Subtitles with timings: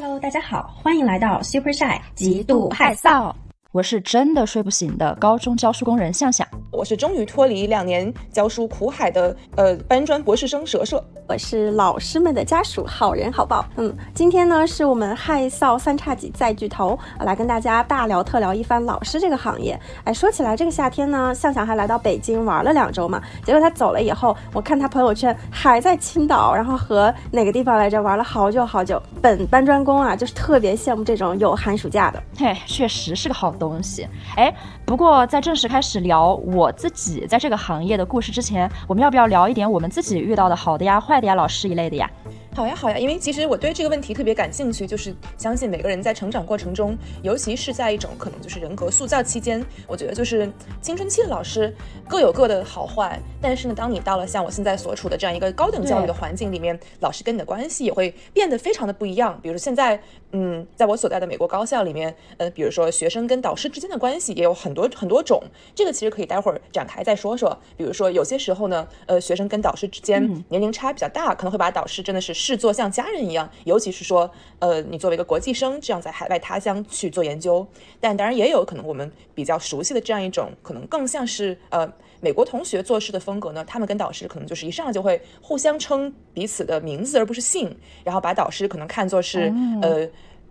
[0.00, 3.34] Hello，大家好，欢迎来到 Super Shy 极度害臊。
[3.78, 13.64] 我是真的睡不醒的高中教书工人向向，我是终于脱离两年教书苦海的呃搬砖博士生蛇蛇，我是老师们的家属好人好报。
[13.76, 19.78] 嗯，今天呢是我们害臊三叉戟再聚头来跟大家大聊特聊一番老师这个行业。
[20.02, 29.00] 哎，说起来这个夏天呢，向向还来到北京玩了两周嘛，结果他走了以后，我看他朋友圈还在青岛，然后和哪个地方来着玩了好久好久。
[29.22, 32.20] 本搬砖工啊，就是特别羡慕这种有寒暑假的。
[32.36, 33.54] 嘿，确实是个好。
[33.58, 34.54] 东东西，哎，
[34.84, 42.10] 不过在正式开始聊我自己在这个行业的故事之前，我们要不要聊一点我们自己遇到的好的呀、坏的呀、老师一类的呀？
[42.54, 50.50] 好呀，好呀，因为其实我对这个问题特别感兴趣，就是相信每个人在成长过程中，尤其是在一种可能就是人格塑造期间，我觉得就是
[50.80, 51.72] 青春期的老师
[52.08, 53.20] 各有各的好坏。
[53.40, 59.38] 但是呢，当你到了像我现在所处的这样一个高等教育的环境里面，老师跟你的关系也会变得非常的不一样。
[59.40, 60.00] 比如现在，
[60.32, 65.42] 嗯，在我所在的美国高校里面，呃，比如说学生跟导师之间的关系也有很多很多种，
[65.74, 67.56] 这个其实可以待会儿展开再说说。
[67.76, 72.34] 比如说有些时候呢，呃，学生跟导师之间年龄差比较大，可能会把导师真的是。
[72.38, 77.66] 视作像家人一样，尤其是说，呃，你作为一个国际生，这样在海外他乡去做研究，
[78.00, 83.64] 但当然也有可能我们比较熟悉的这样一种，可能更像是呃美国同学做事的风格呢。
[83.64, 89.52] 他们跟导师可能就是一上来就会互相称彼此的名字，而不是姓，然后把导师可能看作是
[89.82, 90.08] 呃。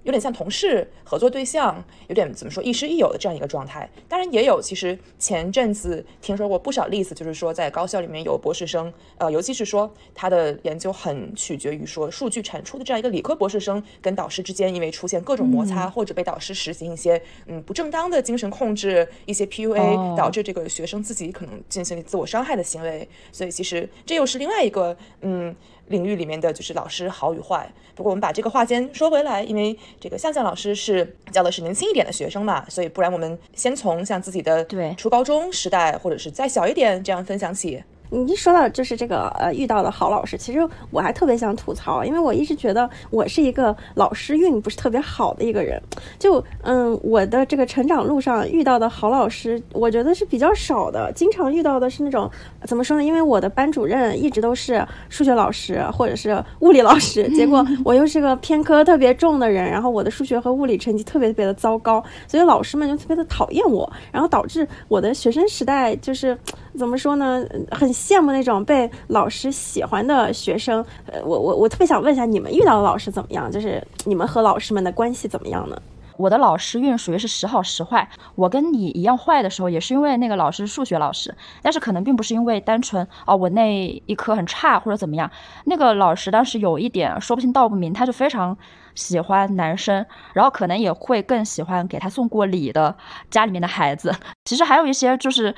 [0.07, 3.87] 有点像同事、合作对象，有点怎么说亦师亦友的这样一个状态。
[4.07, 23.05] 当然也有，其实前阵子听说过不少例子，就是说在高校里面有博士生，呃，尤其是说他的研究很取决于说数据产出的这样一个理科博士生，跟导师之间因为出现各种摩擦，或者被导师实行一些嗯不正当的精神控制、一些 PUA，导致这个学生自己可能进行了自我伤害的行为。
[23.33, 25.53] 所以其实这又是另外一个嗯。
[25.87, 27.69] 领域里面的就是老师好与坏。
[27.95, 37.83] 不过我们把这个话先说回来，因为这个向向老师是教的是年轻一点的学生嘛，所以不然我们先从像自己的对初高中时代，或者是再小一点这样分享起。
[38.09, 45.81] 你一说到就是这个呃遇到的好老师，其实我还特别想吐槽，因为我一直觉得我是一个老师运不是特别好的一个人。
[46.17, 51.11] 就嗯，我的这个成长路上遇到的好老师，我觉得是比较少的。
[51.13, 52.29] 经常遇到的是那种
[52.63, 53.03] 怎么说呢？
[53.03, 66.37] 因为我的班主任一直都是数学老师 或者是物理老师，结果我又是个偏科特别重的人，然后我的数学和物理成绩特别特别的糟糕，所以老师们就特别的讨厌我，然后导致我的学生时代就是
[66.77, 67.43] 怎么说呢？
[67.71, 67.91] 很。
[67.97, 73.51] 羡慕那种被老师喜欢的学生，呃，我我我特别想问一下，你们遇到的老师怎么样？
[73.51, 75.81] 就是你们和老师们的关系怎么样呢？
[76.15, 78.07] 我的老师运属于是时好时坏。
[78.35, 85.29] 我跟你一样坏的时候，也是因为那个老师数学老师，但是可能并不是因为单纯啊我那一科很差或者怎么样。
[85.65, 88.55] 那个老师当时有一点说不清道不明，他就非常
[88.93, 92.95] 喜欢男生，然后可能也会更喜欢给他送过礼的
[93.31, 94.13] 家里面的孩子。
[94.45, 95.55] 其实还有一些就是。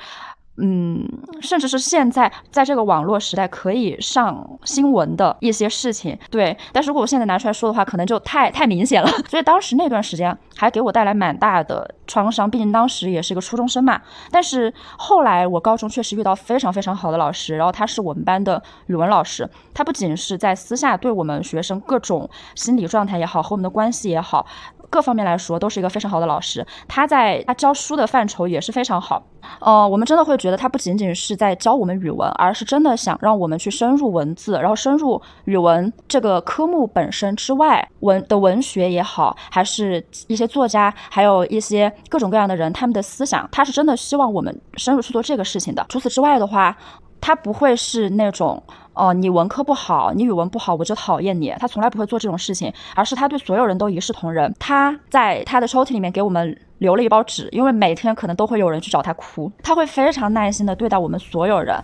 [0.62, 1.08] 嗯，
[1.40, 6.56] 甚至是现在在这个网络时代可以上新闻的一些事情，对。
[6.72, 9.08] 但是如果我现在拿出来说的话，可能就太太明显了。
[9.28, 14.00] 所以当时那段时间还给我带来蛮大的创伤，毕竟当时也是一个初中生嘛。
[14.30, 24.46] 但是后来我高中确实遇到非常非常好的老师，然后他是我们班的语文老师，他不仅是在私下对我们学生各种心理状态也好，和我们的关系也好。
[24.90, 29.22] 各方面来说都是一个非常好的老师，他在他教书的范畴也是非常好。
[29.60, 45.86] 呃，我们真的会觉得他不仅仅是在教我们语文，而是真的想让我们去深入文字，然后深入语文这个科目本身之外，文的文学也好，还是一些作家，还有一些各种各样的人他们的思想，他是真的希望我们深入去做这个事情的。
[45.88, 46.76] 除此之外的话，
[47.20, 48.62] 他不会是那种。
[49.00, 51.54] 哦，你文科不好，你语文不好，我就讨厌你。
[51.58, 54.54] 他从来不会做这种事情，而是他对所有人都一视同仁。
[54.58, 61.82] 他在他的抽屉里面给我们留了一包纸，因为每天可能都会有人去找他哭，他会非常耐心的对待我们所有人。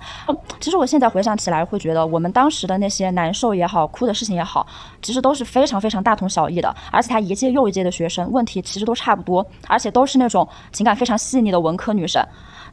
[0.61, 4.67] 其实我现在回想起来，会觉得我们当时的那些难受也好，哭的事情也好，
[5.01, 6.75] 其实都是非常非常大同小异的。
[6.93, 12.23] 而且他一届又一届的学生问题其实都差不多，而且都是那种情感非常细腻的文科女生。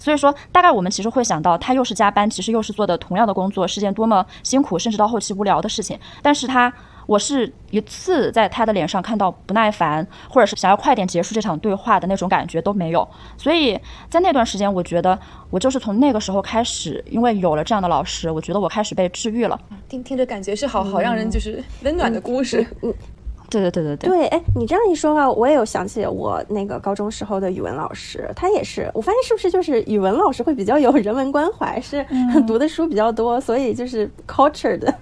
[0.04, 5.98] 所以说，大概我们其实会想到，他又是加班，其实又是做的同样的工作，是件多么辛苦，甚至到后期无聊的事情。
[6.22, 6.72] 但是他，
[7.06, 13.08] 我是一次在他的脸上看到不耐烦，或者是想要快点结束这场对话的那种感觉都没有。
[13.38, 13.80] 所以
[14.10, 15.18] 在那段时间，我觉得
[15.50, 19.58] 我就是从那个时候开始，因为有了这样的老师，我觉得我开始被治愈了。
[19.88, 22.68] 听听着感觉是好好让人就是温暖的故事。
[23.60, 24.10] 对对对对对。
[24.10, 32.06] 对，哎，你这样一说话，我也有想起我那个高中时候的语文老师，他也是，我发现是不是就是语文老师会比较有人文关怀，是
[32.48, 34.94] 读的书比较多，所以就是 culture 的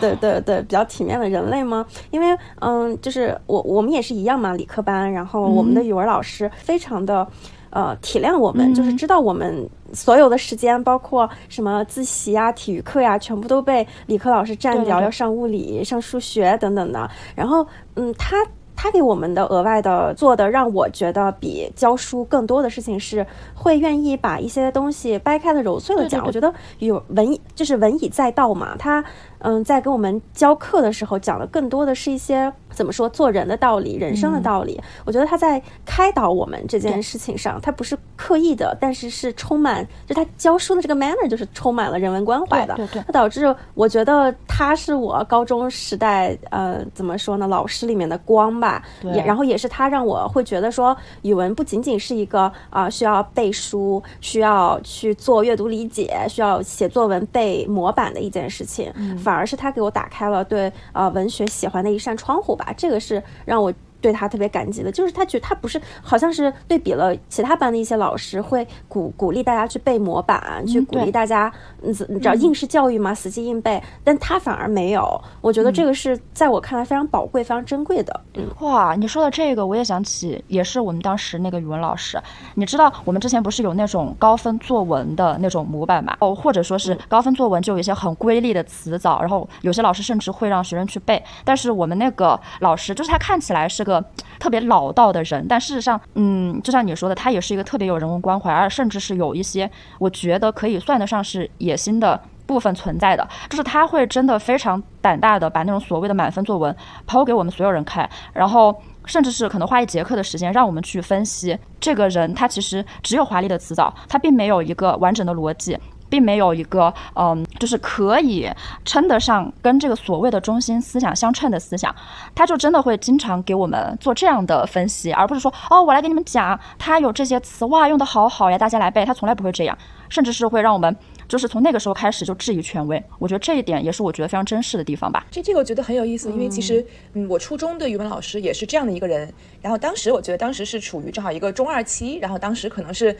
[0.00, 1.86] 对对对比较体面的人类吗？
[2.10, 7.26] 因为嗯，就是我我们也是一样嘛，理科班，然后我们的语文老师非常的。
[7.70, 17.10] 呃，体谅我们，就是知道我们所有的时间，包括什么自习啊、体育课呀，全部都被理科老师占掉，要上物理、上数学等等的。
[17.34, 17.66] 然后，
[17.96, 18.36] 嗯，他。
[18.80, 26.24] 他给我们的额外的做的，让我觉得比教书更多的事情是会愿意把一些东西掰开了揉碎了讲。
[26.24, 29.04] 我觉得有文就是文以载道嘛，他
[29.40, 34.80] 嗯在给我们教课的时候讲的更多的是一些怎么说做人的道理、人生的道理。
[35.04, 42.76] 我觉得他在开导我们这件事情上，他不是刻意的，但是是充满就他教书的这个 manner 就是充满了人文关怀的。
[42.76, 48.80] 对对，那导致我觉得他是我高中时代呃怎么说呢，老师里面的光吧。
[49.02, 62.67] 也，然后也是他让我会觉得说，语文不仅仅是一个啊需要背书、需要去做阅读理解、需要写作文背模板的一件事情，反而是他给我打开了对呃文学喜欢的一扇窗户吧。
[62.72, 63.72] 这个是让我。
[64.00, 71.52] 对他特别感激的，就是他觉得他不是，好像是对比了其他班的一些老师，会鼓鼓励大家去背模板，去鼓励大家，
[71.82, 75.20] 你知道应试教育嘛，死记硬背，但他反而没有。
[75.40, 78.20] 我觉得这个是在我看来非常宝贵、非常珍贵的。
[78.34, 82.20] 嗯，哇，你说的这个，我也想起，也是我们当时那个语文老师。
[82.54, 86.16] 你知道，我们之前不是有那种高分作文的那种模板嘛？
[86.20, 91.20] 哦，或者说是高分作文就有一些很瑰丽的词藻，然后有些老师甚至会让学生去背。
[91.44, 93.87] 但是我们那个老师，就是他看起来是。
[93.88, 94.04] 个
[94.38, 99.68] 特别老道的人，但事实上，嗯，就像你说的，他也是一个特别有人文关怀，而甚至是有一些
[99.98, 103.26] 我觉得可以算得上是野心的部分存在的。
[103.48, 106.74] 就是他会真的非常胆大的把那种所谓的满分作文
[107.06, 108.74] 抛给我们所有人看，然后
[109.06, 115.78] 甚至是可能花一节课的时间让我们去分析这个人，他其实只有华丽的辞藻，他并没有一个完整的逻辑。
[116.08, 118.48] 并没有一个嗯，就是可以
[118.84, 121.94] 称得上跟这个所谓的中心思想相称的思想，
[122.34, 129.04] 他就真的会经常给我们做这样的分析，而不是说哦，我来给你们讲，他有这些词，哇，用的好好呀，大家来背。
[129.04, 129.78] 他从来不会这样，
[130.08, 130.94] 甚至是会让我们
[131.26, 133.02] 就是从那个时候开始就质疑权威。
[133.18, 135.24] 我觉得这一点也是我觉得非常珍视的地方吧。
[135.30, 136.84] 这这个我觉得很有意思，因为其实
[137.14, 139.32] 嗯，我初中的语文老师也是这样的一个人。
[139.62, 143.16] 然后当时我觉得当时是处于正好一个中二期，然后当时可能是。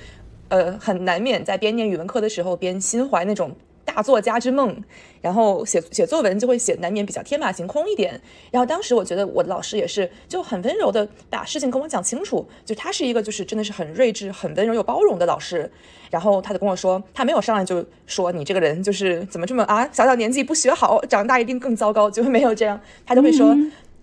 [0.48, 3.54] 呃，很难免在边念语文课的时候边心怀那种
[3.84, 4.76] 大作家之梦，
[5.20, 8.20] 然后写写作文就会写难免比较天马行空一点。
[8.50, 15.70] 然后当时我觉得我的老师也是就很温柔的把事情跟我讲清楚，就他是一个就是真的是很睿智、很温柔又包容的老师。
[16.10, 23.54] 然后他就跟我说，他没有上来就说你这个人就是怎么这么啊，小小年纪不学好，长大一定更糟糕，就会没有这样，他就会说。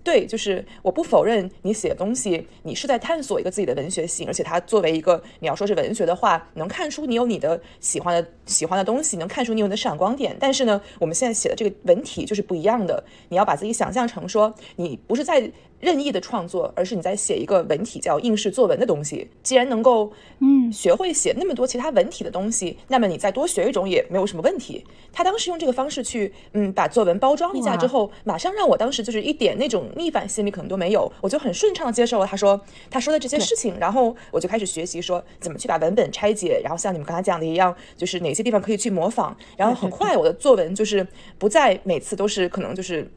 [0.06, 10.36] 对，就是我不否认你写的东西，你是在探索一个自己的文学性，而且它作为一个你要说是文学的话，能看出你有你的喜欢的喜欢的东西，能看出你有你的闪光点。
[10.38, 15.50] 但是呢，我们现在写的这个文体就是不一样的，你要把自己想象成说，你不是在。
[15.80, 19.28] 任意的创作，而是你在写一个文体叫应试作文的东西。
[19.42, 24.84] 既然能够，嗯，学会写那么多其他文体的东西，那么你再多学一种也没有什么问题。
[25.12, 41.06] 他当时用这个方式去，嗯，把作文包装一下之后，马上让我当时就是一点那种逆反心理可能都没有，我就很顺畅的接受了他说他说的这些事情，然后我就开始学习说怎么去把文本拆解，然后像你们刚才讲的一样，就是哪些地方可以去模仿，然后很快我的作文就是
[41.38, 43.10] 不再每次都是可能就是。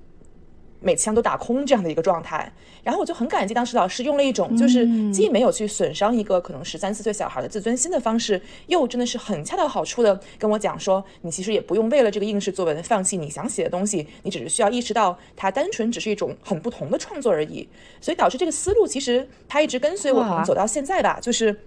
[0.82, 2.52] 每枪都打空这样的一个状态，
[2.84, 17.68] 然后我就很感激当时老师用了一种就是既没有去损伤一个可能十三四岁小孩的自尊心的方式，又真的是很恰到好处的跟我讲说，你其实也不用为了这个应试作文放弃你想写的东西，你只是需要意识到它单纯只是一种很不同的创作而已。
[18.00, 21.60] 所以导致这个思路其实它一直跟随我可能走到现在吧，就是。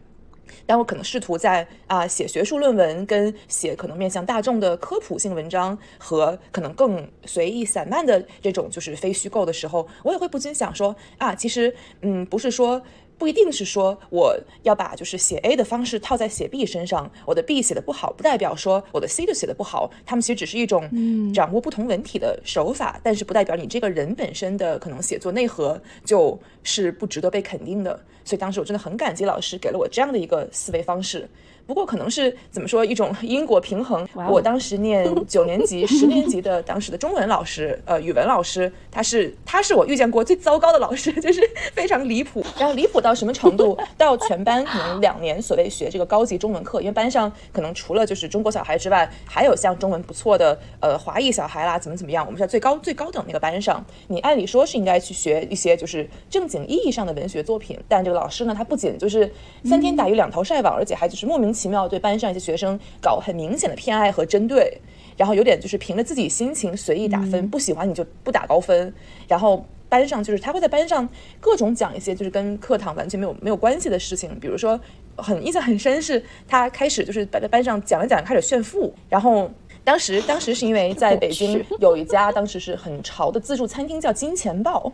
[0.67, 12.81] 但我可能试图在啊写学术论文，跟写可能面向大众的科普性文章，和可能更随意散漫的这种就是非虚构的时候，我也会不禁想说啊，其实嗯，不是说
[13.19, 20.91] 不一定是说我要把就是写 A 的方式套在写 B 身上，我的 B 写的不好，不代表说我的 C 就写的不好，他们其实只是一种
[21.33, 27.99] 掌握不同文体的手法，但是不代表你这个人本身的可能写作内核就是不值得被肯定的。
[28.25, 31.29] 所以当时我真的很感激老师给了我这样的一个思维方式，
[31.67, 34.07] 不过可能是怎么说一种因果平衡。
[34.29, 41.41] 我当时念 九年级、十年级的当时的中文老师，呃，语文老师，他是他是我遇见过最糟糕的老师，就是
[41.73, 42.45] 非常离谱。
[42.59, 43.79] 然后离谱到什么程度？
[43.97, 52.25] 到全班可能两年所谓学这个高级中文课，因为班上可能除了就是中国小孩之外，还有像中文不错的呃华裔小孩啦，怎么怎么样。
[52.26, 59.31] 我们在最高最高等那个班上，你按理说是应该去学一些就是正经意义上的文学作品，但这个老师呢，他不仅就是
[59.64, 64.81] 三天打鱼两头晒网，而且还就是莫名其妙对班上一些学生搞很明显的偏爱和针对，
[65.16, 68.92] 然后有点就是凭着自己心情随意打分，不喜欢你就不打高分，
[69.28, 69.64] 然后。
[69.92, 71.07] 班上就是他会在班上
[71.38, 74.81] 各种讲一些就是跟课堂完全没有没有关系的事情，比如说
[75.16, 79.50] 很印象很深是他开始就是在班上讲着讲着开始炫富，然后
[79.85, 84.90] 当时当时是因为在北京 有一家当时是很潮的自助餐厅叫金钱豹，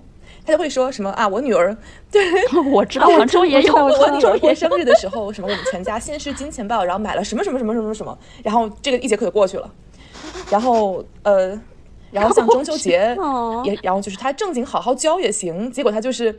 [0.49, 1.77] 他就会说什么 啊我女儿
[2.11, 2.23] 对
[2.73, 9.71] 我知道杭州也有，我我女儿过生日的时候，什么我们全家先是金钱豹，然后买了什么什么什么什么什么，然后这个一节课就过去了，
[10.51, 11.49] 然后呃，
[12.11, 16.35] 然后像中秋节哦也，然后就是他正经好好教也行，结果他就是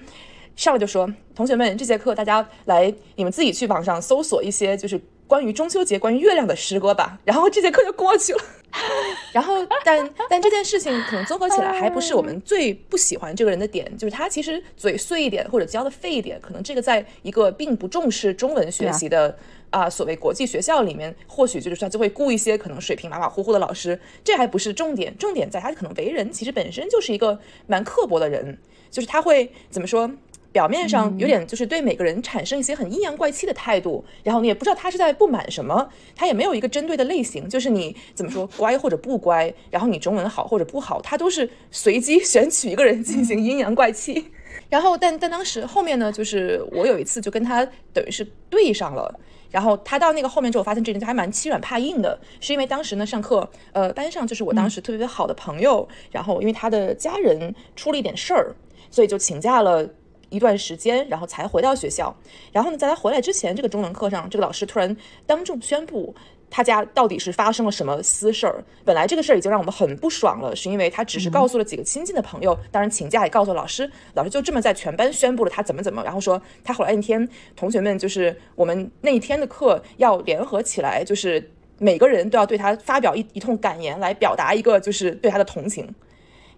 [0.56, 8.40] 上来就说，同学们这节课大家来你们自己去网上搜索一些就是关于中秋节、关于月亮的诗歌吧， 然后这节课就过去了。
[9.32, 19.36] 然后，但但这件事情可能综合起来，还不是我们最不喜欢这个人的点，就是他其实嘴碎一点或者教的废一点，可能这个在一个并不重视中文学习的
[19.72, 28.58] 啊、所谓国际学校里面，或许就是他就会雇一些可能水平马马虎虎的老师，这还不是重点，重点在他可能为人其实本身就是一个蛮刻薄的人，
[28.92, 30.10] 就是他会怎么说？
[30.52, 44.26] 表面上有点就是对每个人产生一些很阴阳怪气的态度，然后你也不知道他是在不满什么，他也没有一个针对的类型，就是你怎么说 乖或者不乖，然后你中文好或者不好，他都是随机 选取一个人进行阴阳怪气。
[44.70, 47.64] 然后但但当时后面呢，就是我有一次就跟他
[47.94, 49.20] 等于是对上了。
[49.52, 58.56] 然后他到那个后面之后，我发现这人就还蛮欺软怕硬的，是因为当时呢上课，呃，班上就是我当时特别特别好的朋友，然后因为他的家人出了一点事儿，
[58.92, 59.88] 所以就请假了。
[60.30, 62.16] 一段时间，然后才回到学校。
[62.52, 64.96] 然后呢，在他回来之前，这个中文课上，这个老师突然
[65.26, 66.14] 当众宣布，
[66.50, 68.64] 他家到底是发生了什么私事儿。
[68.84, 85.94] 本来这个事儿已经让我们很不爽了，是因为他只是告诉了几个亲近的朋友，当然请假也告诉了老师，老师就这么在全班宣布了他怎么怎么，然后说他后来那天同学们就是我们那一天的课要联合起来，就是每个人都要对他发表一一通感言，来表达一个就是对他的同情。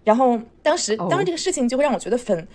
[0.04, 2.48] 然后当时，当然这个事情就会让我觉得很。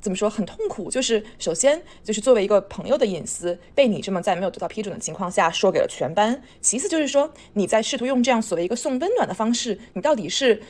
[0.00, 0.90] 怎么说很痛苦？
[0.90, 6.40] 就是首先就是作为一个朋友的隐私被你这么在没有得到批准的情况下说给了全班。
[6.60, 10.62] 其次就是说你在试图用这样所谓一个送温暖的方式，你到底是，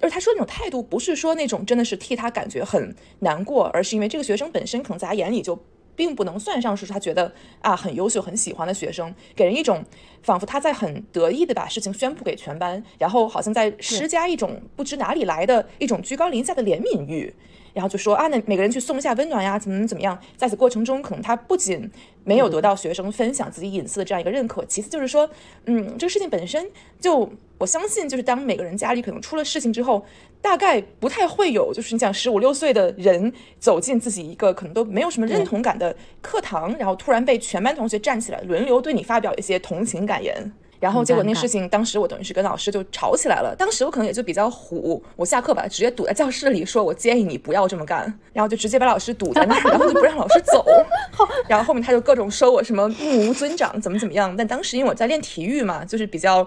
[0.00, 5.58] 而他说那种态度不是说那种真的是替他感觉很难过，而是因为这个学生本身可能在他眼里就
[5.96, 9.82] 并不能算上是他觉得啊很优秀很喜欢的学生，给人一种
[10.22, 17.34] 仿佛他在很得意的把事情宣布给全班，然后好像在施加一种不知哪里来的一种居高临下的怜悯欲。
[17.72, 20.18] 然后就说啊，那每个人去送一下温暖呀，怎么怎么样？
[20.34, 21.90] 在此过程中，可能他不仅
[22.24, 25.28] 没有得到学生分享自己隐私的这样一个认可，其次就是说，
[25.66, 26.66] 嗯，这个事情本身
[26.98, 30.04] 就我相信，就是当每个人家里可能出了事情之后，
[30.40, 40.52] 大概不太会有，就是你讲十五六岁的人走进自己一个可能都没有什么认同感的课堂，然后突然被全班同学站起来轮流对你发表一些同情感言。
[40.78, 43.56] 然后结果那事情，当时我等于是跟老师就吵起来了。
[43.56, 48.02] 当时我可能也就比较虎，我下课把他直接堵在教室里，说我建议你不要这么干，
[48.34, 50.66] 然后就直接把老师堵在那儿，然后就不让老师走。
[51.48, 54.36] 然后后面他就各种说我什么目无尊长，怎么怎么样。
[54.36, 56.46] 但当时因为我在练体育嘛，就是比较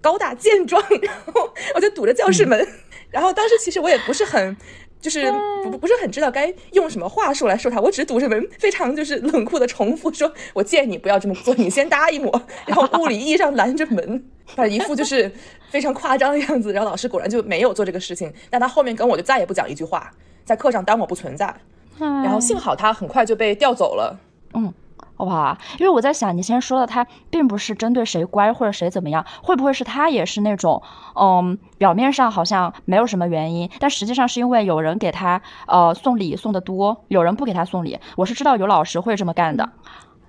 [0.00, 2.66] 高大健壮， 然后我就堵着教室门。
[3.10, 4.56] 然后当时其实我也不是很。
[4.98, 5.30] 就是
[5.62, 12.42] 不不不是很知道该用什么话术来说他，我只是堵着门，非常就是冷酷的重复说：“我建议你不要这么做，你先答应我。
[12.66, 15.30] ”然后物理意义上拦着门，反正一副就是
[15.70, 16.72] 非常夸张的样子。
[16.72, 20.10] 然后老师果然就没有做这个事情，但他后面跟我就再也不讲一句话，
[20.44, 21.54] 在课上当我不存在。
[21.98, 24.18] 然后幸好他很快就被调走了。
[24.54, 24.72] 嗯。
[25.18, 30.82] 哇，因为我在想，你先说的他并不是针对谁乖或者谁怎么样，会不会是他也是那种，
[31.14, 37.98] 嗯，表面上好像没有什么原因，但实际上是因为有人给他呃送礼送的多，有人不给他送礼。
[38.16, 39.68] 我是知道有老师会这么干的。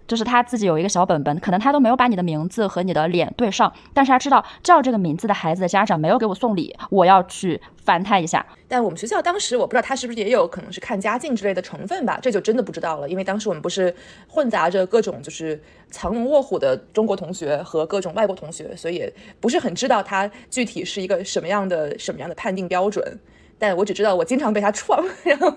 [0.08, 8.46] 就是他自己有一个小本本，可能他都没有把你的名字和你的脸对上，但是他知道叫这个名字的孩子的家长没有给我送礼，我要去烦他一下。
[8.68, 13.94] 但我们学校当时我不知道他是不是也有可能是看家境之类的成分吧，这就真的不知道了，因为当时我们不是
[14.28, 15.62] 混杂着各种就是
[15.92, 23.20] 藏龙卧虎的中国同学和各种外国同学，所以不是很知道他具体是一个什么样的什么样的判定标准。
[23.60, 25.52] 但我只知道我经常被他 撞，然后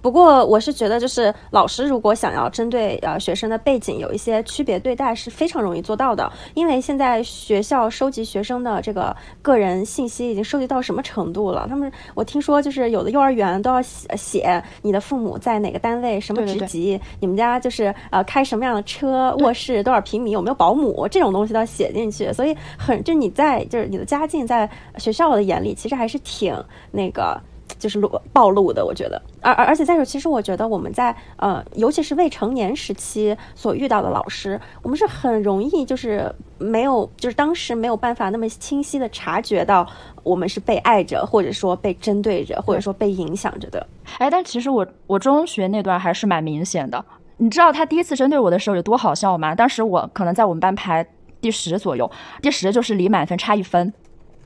[0.00, 6.30] 不过我是觉得，就是老师如果想要针对呃学生的背景有一些区别对待，是非常容易做到的。
[6.54, 11.66] 因为现在学校收集学生的这个个人信息已经收集到什么程度了？
[11.68, 22.32] 他们我听说就是有的幼儿园都要写写你的父母在哪个单位、什么职级，你们家就是呃开什么样的车、卧室多少平米、有没有保姆这种东西都要写进去。
[22.32, 26.56] 所以很就你在就是你的家境在学校的眼里，其实还是挺
[26.92, 27.40] 那个。
[27.78, 39.86] 就是露暴露的，我觉得，而而而且再说，其实我觉得我们在呃，尤其是未成年时期所遇到的老师，我们是很容易就是没有，就是当时没有办法那么清晰的察觉到
[40.22, 43.86] 我们是被爱着，或者说被针对着，或者说被影响着的。
[44.18, 47.04] 哎，但其实我我中学那段还是蛮明显的。
[47.36, 49.54] 你知道他第一次针对我的时候有多好笑吗？
[49.54, 51.06] 当时我可能在我们班排
[51.40, 52.10] 第十左右，
[52.42, 53.92] 第十就是离满分差一分。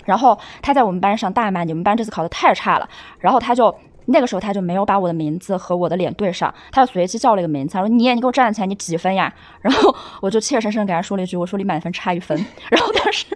[0.04, 3.74] 然后他在我们班上大骂你们班这次考的太差了，然后他就
[4.06, 9.32] 那个时候他就没有把我的名字和我的脸对上，他就随机叫了一个名字，他说你你给我站起来，你几分呀？
[9.60, 12.36] 然后我就怯生生给他说了一句，我说离满分差一分。
[12.68, 13.26] 然后当时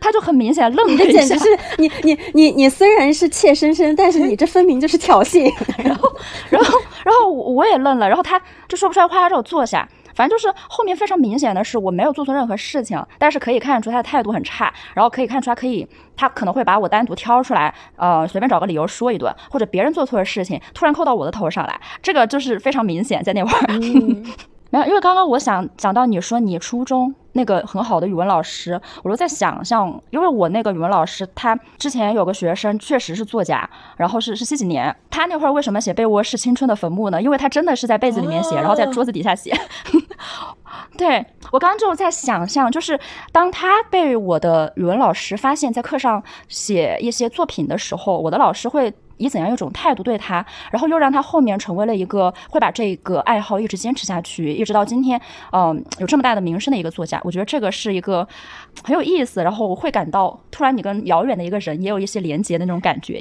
[0.00, 5.52] 他就很明显愣了一下，简直是你你你你虽然是怯生生，但是你这分明就是挑衅。
[5.84, 6.10] 然后
[6.48, 9.86] 然后然后我也愣了，然后他就说不出来话，他让我坐下。
[10.14, 23.74] 反正就是后面非常明显的是，我没有做错任何事情，但是可以看出他的态度很差，然后可以看出他可以，他可能会把我单独挑出来，呃，随便找个理由说一顿，或者别人做错的事情突然扣到我的头上来，这个就是非常明显，在那会儿。
[24.70, 37.20] 没有，因为刚刚我想讲到你说你初中那个很好的语文老师，我就在想象，因为我那个语文老师他之前有个学生确实是作家，然后是是七几年，他那会儿为什么写被窝是青春的坟墓呢？
[37.20, 39.52] 因为他真的是在被子里面写，然后在桌子底下写。
[40.96, 42.98] 对我刚刚就在想象，就是
[43.30, 48.92] 当他被我的语文老师发现，在课上写一些作品的时候，我的老师会。
[49.16, 55.20] 以怎样一种态度对他，然后又让他后面成为了一个会把这个爱好一直坚持下去，一直到今天，
[55.52, 57.20] 嗯，有这么大的名声的一个作家。
[57.24, 58.26] 我觉得这个是一个
[58.82, 63.20] 很有意思，然后我会感到突然你跟遥远的一个人也有一些连接的那种感觉。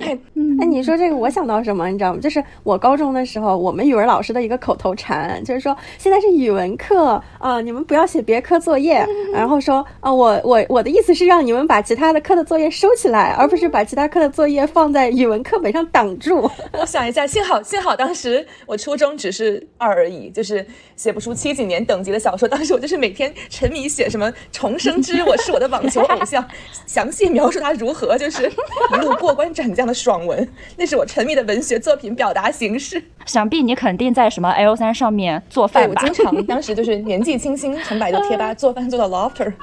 [0.59, 2.19] 哎，你说这个，我想到什么，你知道吗？
[2.19, 15.83] 就是我高中的时候，我们语文老师的一个口头禅，就是说现在是语文课啊，你们不要写别科作业，然后说啊，我我我的意思是让你们把其他的课的作业收起来，而不是把其他课的作业放在语文课本上。
[15.91, 16.49] 挡住！
[16.73, 22.47] 我想一下，幸好幸好当时我初中只是二而已，就是写不出七几年等级的小说。
[22.47, 26.41] 当时我就是每天沉迷写什么《重生之我是我的网球偶像》，
[26.87, 30.47] 详细描述他如何就是一路过关斩将的爽文，
[30.77, 33.03] 那是我沉迷的文学作品表达形式。
[33.25, 36.01] 想必你肯定在什么 L 三上面做饭吧？
[36.01, 39.53] 我经常当时就是年纪轻轻，从百度贴吧做饭做到 Lofter。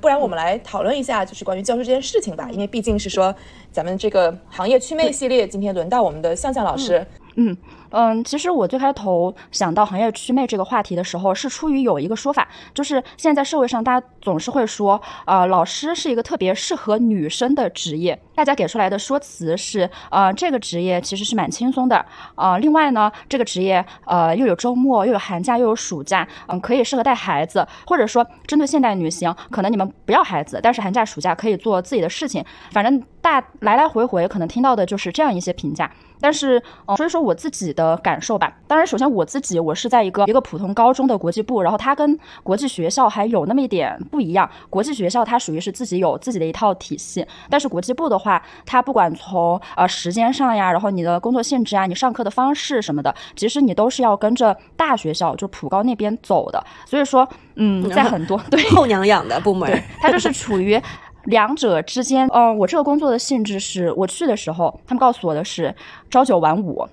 [0.00, 3.32] 不然我们来讨论一下，就是关于教师这件事情吧，因为毕竟是说
[3.70, 6.98] 咱们这个行业祛魅系列，今天轮到我们的向向老师。
[6.98, 7.56] 嗯嗯
[7.90, 18.18] 嗯，其实我最开头想到行业祛魅这个话题的时候，是出于有一个说法，就是现在社会上大家总是会说，呃，老师是一个特别适合女生的职业。
[18.34, 35.90] 大家给出来的说辞是，呃，这个职业其实是蛮轻松的，呃，另外呢，这个职业呃又有周末，又有寒假，又有暑假，嗯，可以适合带孩子，或者说针对现代女性，可能你们不要孩子，但是寒假暑假可以做自己的事情，反正大来来回回可能听到的就是这样一些评价。
[36.20, 36.62] 但是，
[36.96, 38.52] 所以说我自己的感受吧。
[38.66, 44.48] 当然，首先我自己，我是在一个一个普通高中的国际部，然后它跟国际学校还有那么一点不一样。
[44.70, 56.64] 国际学校它属于是自己有自己的一套体系，但是国际部的话，它不管从呃时间上呀，然后你的工作性质啊，你上课的方式什么的，其实你都是要跟着大学校就普高那边走的。
[56.84, 60.80] 所以说，嗯， 在很多 对后娘养的部门，它就是处于。
[61.26, 65.74] 两者之间，嗯，我这个工作的性质是，我去的时候，他们告诉我的是
[66.10, 66.86] 朝九晚五，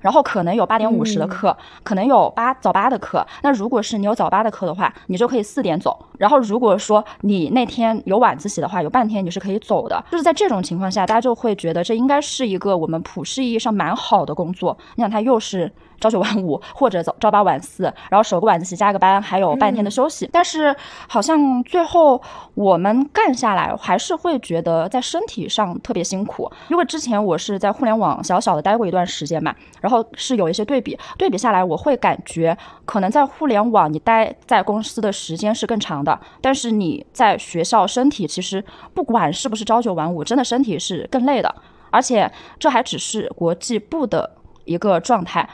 [0.00, 3.26] 然后可能有八点五十的课，可能有八早八的课。
[3.42, 5.98] 那如果是你有早八的课的话，你就可以四点走。
[6.18, 10.04] 然后如果说你那天有晚自习的话，有半天你是可以走的。
[10.10, 14.76] 就是在这种情况下，大家就会觉得这应该是一个我们普世意义上蛮好的工作。
[14.96, 15.70] 你想，它又是。
[16.00, 20.28] 朝九晚五， 或者早朝八晚四，然后守个晚自习加个班，还有半天的休息。
[20.32, 20.74] 但是
[21.06, 22.20] 好像最后
[22.54, 26.50] 我们干下来，还是会觉得在身体上特别辛苦。
[26.68, 41.54] 因为之前我是在互联网小小的待过一段时间嘛，然后是有一些对比，对比下来，我会感觉可能在互联网你待在公司的时间是更长的，但是你在学校身体其实不管是不是朝九晚五，真的身体是更累的。
[41.92, 44.30] 而且这还只是国际部的
[44.64, 45.48] 一个状态。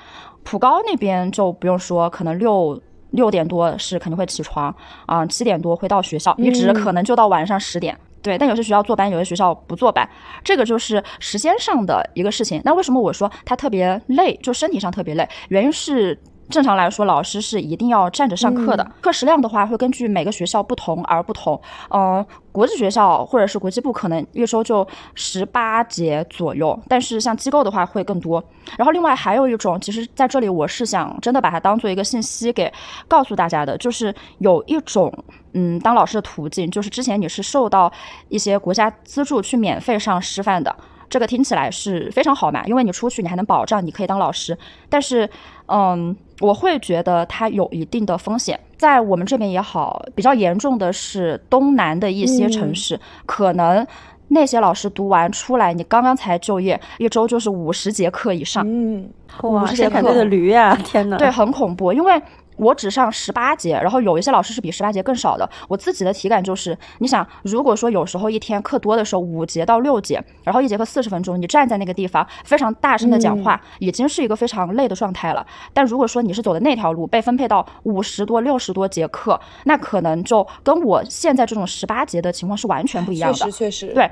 [0.46, 2.80] 普高那边就不用说，可能六
[3.10, 4.72] 六点多是肯定会起床
[5.04, 7.98] 啊，七点多会到学校，一直可能就到晚上十点。
[8.22, 10.08] 对，但有些学校坐班，有些学校不坐班，
[10.44, 12.62] 这个就是时间上的一个事情。
[12.64, 15.28] 那为什么我说他特别累，就身体上特别累？
[15.48, 16.16] 原因是。
[16.48, 18.88] 正常来说，老师是一定要站着上课的。
[19.00, 21.60] 课时量的话，会根据每个学校不同而不同。
[21.90, 28.42] 嗯，国际学校或者是国际部可能一周就十八节左右，但是像机构的话会更多。
[28.76, 32.72] 然后另外还有一种，其实在这里我是想真的把它当做一个信息给
[33.08, 35.12] 告诉大家的，就是有一种
[35.54, 37.92] 嗯当老师的途径，就是之前你是受到
[38.28, 40.74] 一些国家资助去免费上师范的。
[41.08, 45.30] 这个听起来是非常好嘛，因为你出去你还能保障你可以当老师，但是，
[45.66, 53.86] 嗯，我会觉得它有一定的风险，在我们这边也好，比较严重的是东南的一些城市，可能
[54.28, 59.08] 那些老师读完出来，你刚刚才就业，一周就是五十节课以上，嗯，
[59.42, 62.20] 五十节课的驴呀，天哪，对，很恐怖，因为。
[62.56, 65.48] 我只上十八节，然后有一些老师是比十八节更少的。
[65.68, 75.46] 我自己的体感就是，你想，如果说有时候一天课多的时候，五节到六节，然后一节课四十分钟，你站在那个地方非常大声的讲话，已经是一个非常累的状态了。
[75.72, 83.38] 但如果说你是走的那条路，被分配到五十多、六十多节课，那可能就跟我现在这种十八节的情况是完全不一样的。
[83.38, 84.10] 确实，确实，对。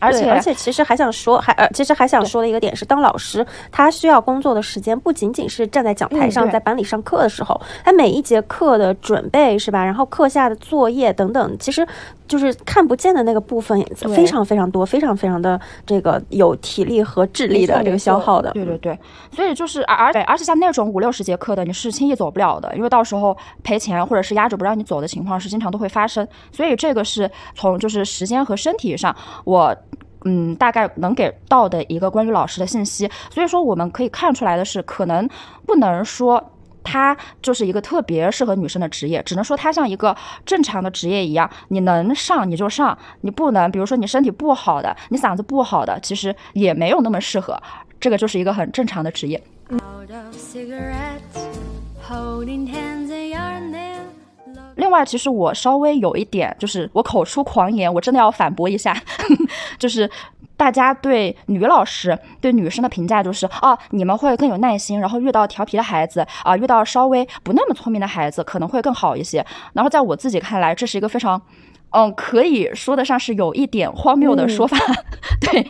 [0.00, 9.84] 而且而且，其实还想说，还呃，其实还想说的一个点是，当老师他需要工作的时间不仅仅是站在讲台上，在班里上课的时候，他每一节课的准备是吧？
[9.84, 11.86] 然后课下的作业等等，其实
[12.28, 13.82] 就是看不见的那个部分，
[14.14, 18.52] 非常非常多，非常非常的这个有体力和智力的这个消耗的。
[18.52, 18.96] 对对对，
[19.32, 26.26] 所以就是而而而且像那种五六十节课的，你是轻易走不了的，因为到时候赔钱或者是压着不让你走的情况是经常都会发生。
[26.52, 29.74] 所以这个是从就是时间和身体上我。
[30.24, 35.26] 嗯，大概能给到的一个关于老师的信息，所以说我们可以看出来的是，可能
[35.64, 36.44] 不能说
[36.88, 47.60] 它就是一个特别适合女生的职业，只能说它像一个正常的职业一样，你能上你就上，你不能，比如说你身体不好的，你嗓子不好的，其实也没有那么适合，
[48.00, 49.38] 这个就是一个很正常的职业。
[54.78, 58.96] 另外，其实我稍微有一点，就是我口出狂言，我真的要反驳一下，
[59.76, 60.08] 就是
[60.56, 69.44] 大家对女老师、对女生的评价，就是啊，你们会更有耐心，然后遇到调皮的孩子啊，遇到稍微不那么聪明的孩子，可能会更好一些。
[69.72, 71.42] 然后在我自己看来，这是一个非常，
[71.90, 74.76] 嗯，可以说得上是有一点荒谬的说法，
[75.40, 75.68] 对，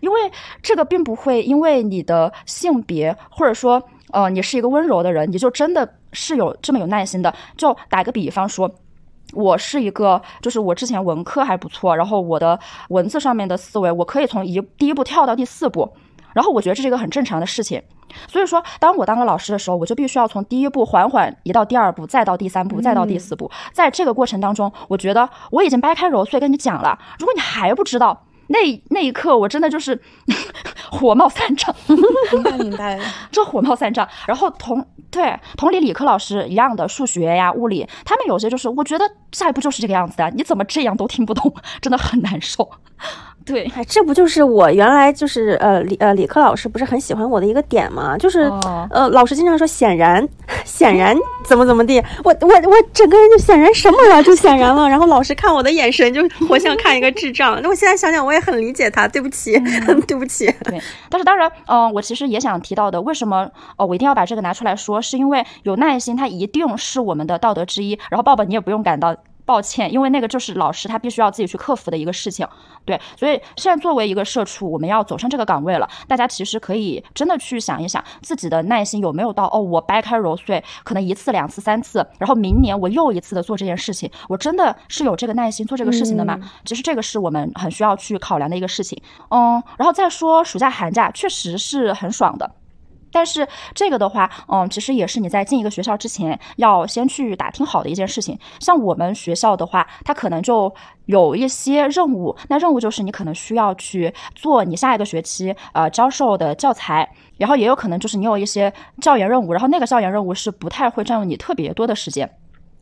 [0.00, 0.20] 因为
[0.62, 5.86] 这个并不会因为你的性别，或者说，呃，你是一个温柔的人，你就真的。
[6.16, 8.68] 是有这么有耐心的，就打个比方说，
[9.34, 15.92] 我是一个，就是我之前文科还不错，然后我的文字上面的思维，我可以从一第一步跳到第四步，
[16.32, 17.82] 然后我觉得这是一个很正常的事情。
[18.28, 23.50] 所以说，当我当了老师的时候，我就必须要从第一步缓缓移到第二步，再到第三步，再到第四步。
[23.72, 28.25] 在这个过程当中，我觉得我已经掰开揉碎跟你讲了，如果你还不知道。
[28.48, 28.58] 那
[28.90, 30.00] 那一刻，我真的就是
[30.90, 31.74] 火冒三丈，
[32.32, 32.98] 明白明白，
[33.32, 34.06] 这火冒三丈。
[34.26, 42.70] 然后同对同理，理科老师一样的数学呀、物理，他们有些就是，我觉得下一步就是这个样子的，你怎么这样都听不懂，真的很难受。
[43.46, 48.18] 对，哎，这不就是我原来就是呃理呃理科老师不是很喜欢我的一个点吗？
[48.18, 48.52] 就是
[48.90, 50.28] 呃老师经常说显然
[50.64, 54.88] 显然怎么怎么地，我我我整个人就显然什么了，就显然了。
[54.88, 57.62] 然后老师看我的眼神就我像看一个智障。
[57.62, 59.56] 那我现在想想，我也很理解他，对不起，
[60.08, 60.46] 对不起。
[60.64, 67.96] 对，但是当然，嗯，我其实也想提到的，为什么哦我一定要把这个拿出来说，是因为有耐心，它一定是我们的道德之一。
[68.10, 69.14] 然后抱抱，你也不用感到。
[69.46, 72.46] 抱歉，因为那个就是老师他必须要自己去克服的一个事情，
[72.84, 86.38] 对，所以现在作为一个社畜，我们要走上这个岗位了，大家其实可以真的去想一想自己的耐心有没有到哦，我掰开揉碎，可能一次、两次、三次，然后明年我又一次的做这件事情，我真的是有这个耐心做这个事情的吗？
[86.64, 92.50] 其实这个是我们很需要去考量的一个事情，嗯，然后再说暑假、寒假，确实是很爽的。
[93.10, 98.38] 但是这个的话，嗯，其实也是你在进一个学校之前要先去打听好的一件事情。
[98.60, 100.72] 像我们学校的话，它可能就
[101.06, 112.30] 有一些任务，那任务就是你可能需要去做你下一个学期呃教授的教材，然后也有可能就是你有一些教研任务，然后那个教研任务是不太会占用你特别多的时间。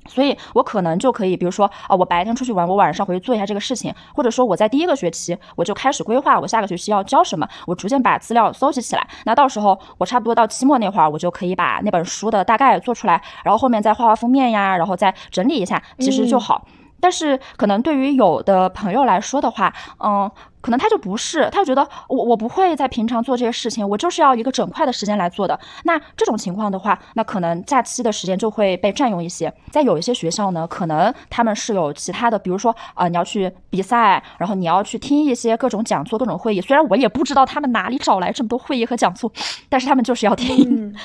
[0.07, 9.07] 所以，我可能就可以，比如说，啊，我白天出去玩，我晚上回去做一下这个事情，或者说我在第一个学期我就开始规划我下个学期要教什么，我逐渐把资料搜集起来。
[9.25, 16.67] 那到时候我差不多到期末那会儿，我就可以把那本书的大概做出来，然后后面再画画封面呀，然后再整理一下，其实就好。
[17.01, 20.31] 但是可能对于有的朋友来说的话，嗯。
[20.65, 25.61] 可能他就不是，他就觉得我我不会在平常做这些事情，我就是要一个整块的时间来做的。
[25.83, 29.53] 那这种情况的话，那可能假期的时间就会被占用一些。
[29.71, 36.63] 在有一些学校呢，可能他们是有其他的，比如说啊，你要去比赛，然后你要去听一些各种讲座、各种会议。
[36.63, 39.31] 虽然我也不知道他们哪里找来这么多会议和讲座，
[39.69, 40.97] 但是他们就是要听。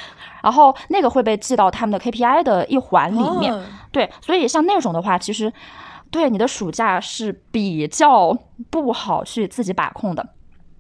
[0.41, 3.53] 然后那个会被记到他们的 KPI 的一环里面。
[3.91, 5.51] 对，所以像那种的话，其实。
[6.11, 8.37] 对你的暑假是比较
[8.69, 10.25] 不好去自己把控的。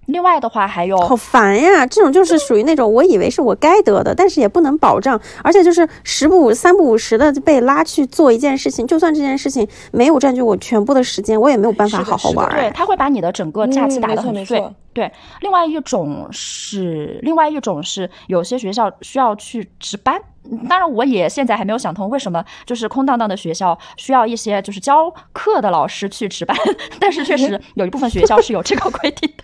[0.07, 1.85] 另外的话还有，好烦呀！
[1.85, 12.49] 这种就是属于那种我以为是我该得的，但是也不能保障，而且就是十不五三不五十的被拉去做一件事情，就算这件事情没有占据我全部的时间，我也没有办法好好玩。
[12.49, 14.59] 对，他会把你的整个假期打得很碎。
[14.93, 20.19] 对，另外一种是，另外一种是有些学校需要去值班。
[20.67, 26.57] 当然，我也现在还没有想通为什么就是空荡荡的学校需要一些就是教课的老师去值班，
[26.99, 29.43] 但是确实有一部分学校是有这个规定的。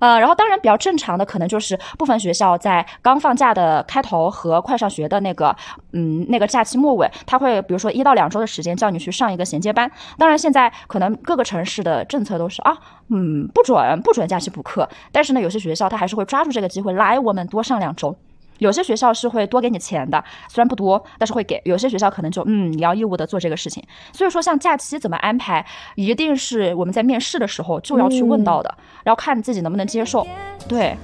[0.00, 5.54] 呃，然后当然比较正常的可能就是部分学校在刚放假的开头和快上学的那个
[5.92, 9.88] 嗯那个假期末尾，他会比如说一到两周的时间叫你去上一个衔接班。
[10.18, 12.76] 当然现在可能各个城市的政策都是啊
[13.10, 18.16] 嗯不准不准假期补课，但是呢有些学校他还是会抓住这个机会来我们多上两周。
[18.60, 21.60] 有些学校是会多给你钱的，虽然不多，但是会给。
[21.64, 23.82] 有些学校可能就嗯，你要义务的做这个事情。
[24.12, 30.26] 所以说，像假期怎么安排，一定是我们在面试的时候就要去问到的，然后看你自己能不能接受。
[30.68, 30.96] 对。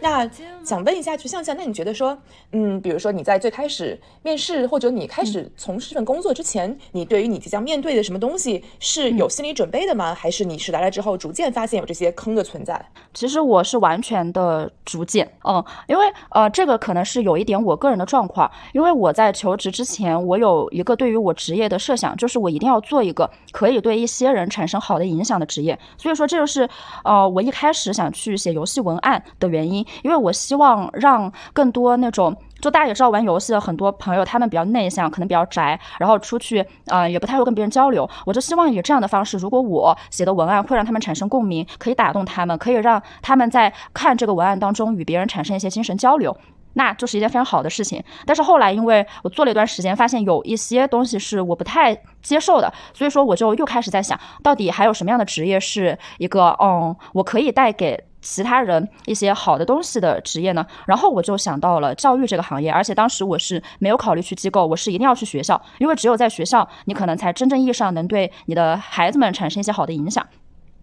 [0.00, 0.28] 那
[0.66, 2.18] 想问一下，去向向，那你觉得说，
[2.50, 10.12] 嗯，比如说你在最开始面试或者你开始从事这份工作之前，你对于你即将面对的什么东西是有心理准备的吗？
[10.12, 12.84] 还是你是来了之后逐渐发现有这些坑的存在？
[13.14, 26.68] 其实我是完全的逐渐，嗯，因为呃，这个可能是有一点我个人的状况，因为我在求职之前，我有一个对于我职业的设想，就是我一定要做一个可以对一些人产生好的影响的职业，所以说这就是
[27.04, 29.76] 呃，我一开始想去写游戏文案的原因。
[30.02, 38.08] 因为我希望让更多那种，就大家也知道玩游戏的很多朋友，他们比较内向，可能比较宅，然后出去啊也不太会跟别人交流。
[38.24, 46.36] 我就希望以这样的方式，如果我写的文案会让他们产生共鸣，可以打动他们，可以让他们在看这个文案当中与别人产生一些精神交流，
[46.74, 48.02] 那就是一件非常好的事情。
[48.24, 58.02] 但是后来因为我做了一段时间，发现有一些东西是我不太接受的，所以说我就又开始在想，到底还有什么样的职业是一个嗯，我可以带给。
[58.26, 70.26] 其他人一些好的东西的职业呢，然后我就想到了教育这个行业，而且当时我是没有考虑去机构，我是一定要去学校，因为只有在学校，你可能才真正意义上能对你的孩子们产生一些好的影响。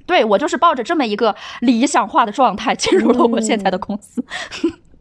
[0.05, 4.23] 对我就是抱着这么一个理想化的状态进入了我现在的公司。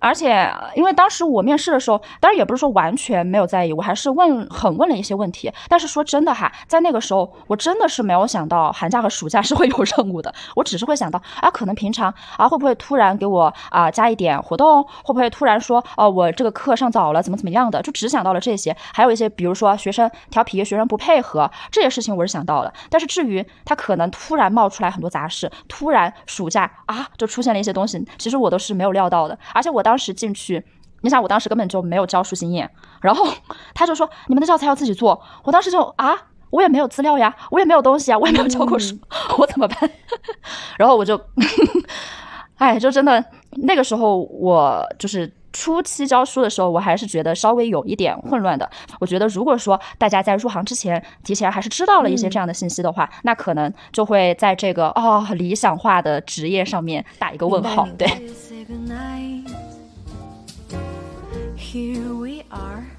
[0.03, 5.51] 而且，因为当时我面试的时候，当然也不是说完全没有在意，我还是问很问了一些问题。
[5.69, 10.35] 但是说真的哈，在那个时候，我真的是没有想到寒假和暑假是会有任务的。
[10.57, 18.77] 我只是会想到啊，可能平常啊会不会突然给我啊加一点活动，会不会突然说哦我这个课上早了怎么怎么样的，就只想到了这些。
[18.93, 22.73] 还有一些比如说学生调皮、学生不配合这些事情，我是想到了。
[22.91, 29.39] 但是至于他可能突然冒出来很多杂事，突然暑假啊就出现了一些东西，其实我都是没有料到的。
[29.55, 29.92] 而且我当。
[29.93, 30.65] 当时进去，
[31.03, 32.71] 你想我当时根本就没有教书经验，
[33.03, 33.27] 然后
[33.75, 36.17] 他就说你们的教材要自己做，我当时就啊，
[36.49, 38.99] 我也没有资料呀，我也没有东西啊，我也没有教过书，
[39.37, 39.91] 我怎么办？
[40.79, 41.21] 然后我就，
[42.57, 48.71] 哎，就真的那个时候我就是初期教书的时候，我还是觉得稍微有一点混乱的。
[48.99, 58.09] 我觉得如果说大家在入行之前提前还是知道了一些这样的信息的话，那可能就会在这个哦理想化的职业上面打一个问号，对。
[61.73, 62.92] Here we are.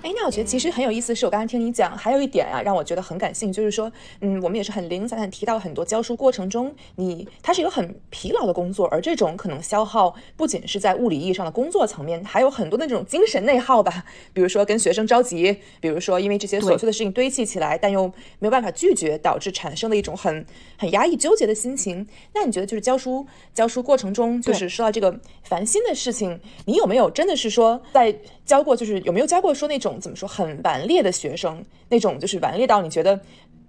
[0.00, 18.06] 哎，那我觉得其实很有意思，是我刚才听你讲，还有一点啊，让我觉得很感兴趣，就是说，嗯，我们也是很零散散提到很多教书过程中，你它是一个很疲劳的工作，而这种可能消耗不仅是在物理意义上的工作层面，还有很多的那种精神内耗吧，比如说跟学生着急，比如说因为这些琐碎的事情堆砌起来，但又
[18.38, 20.46] 没有办法拒绝，导致产生的一种很
[20.78, 22.06] 很压抑、纠结的心情。
[22.34, 28.14] 那你觉得就是教书教书过程中，就是说到这个烦心的事情，你有没有真的是说在
[28.48, 30.00] 教过，就是有没有教过说那种？
[30.00, 33.20] 怎么说很顽劣的学生，那种就是顽劣到你觉得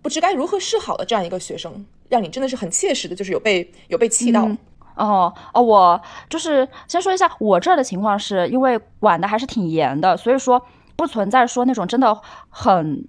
[0.01, 4.47] 不知该如何是好的这样一个学生，让你真的是很切实的，就是有被有被气到。
[4.95, 10.65] 哦哦，我就是先说一下，我这儿的情况是因为管的还是挺严的，所以说
[10.95, 12.17] 不存在说那种真的
[12.49, 13.05] 很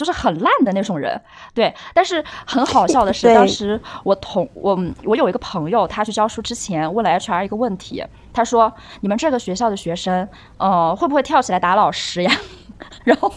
[0.00, 1.20] 就是很烂的那种人。
[1.54, 12.32] 对，但是很好笑的是，当时我同我我有一个朋友，他去教书之前问了 HR 一个问题，他说：“你们这个学校的学生，呃，会不会跳起来打老师呀？”
[13.04, 13.32] 然后，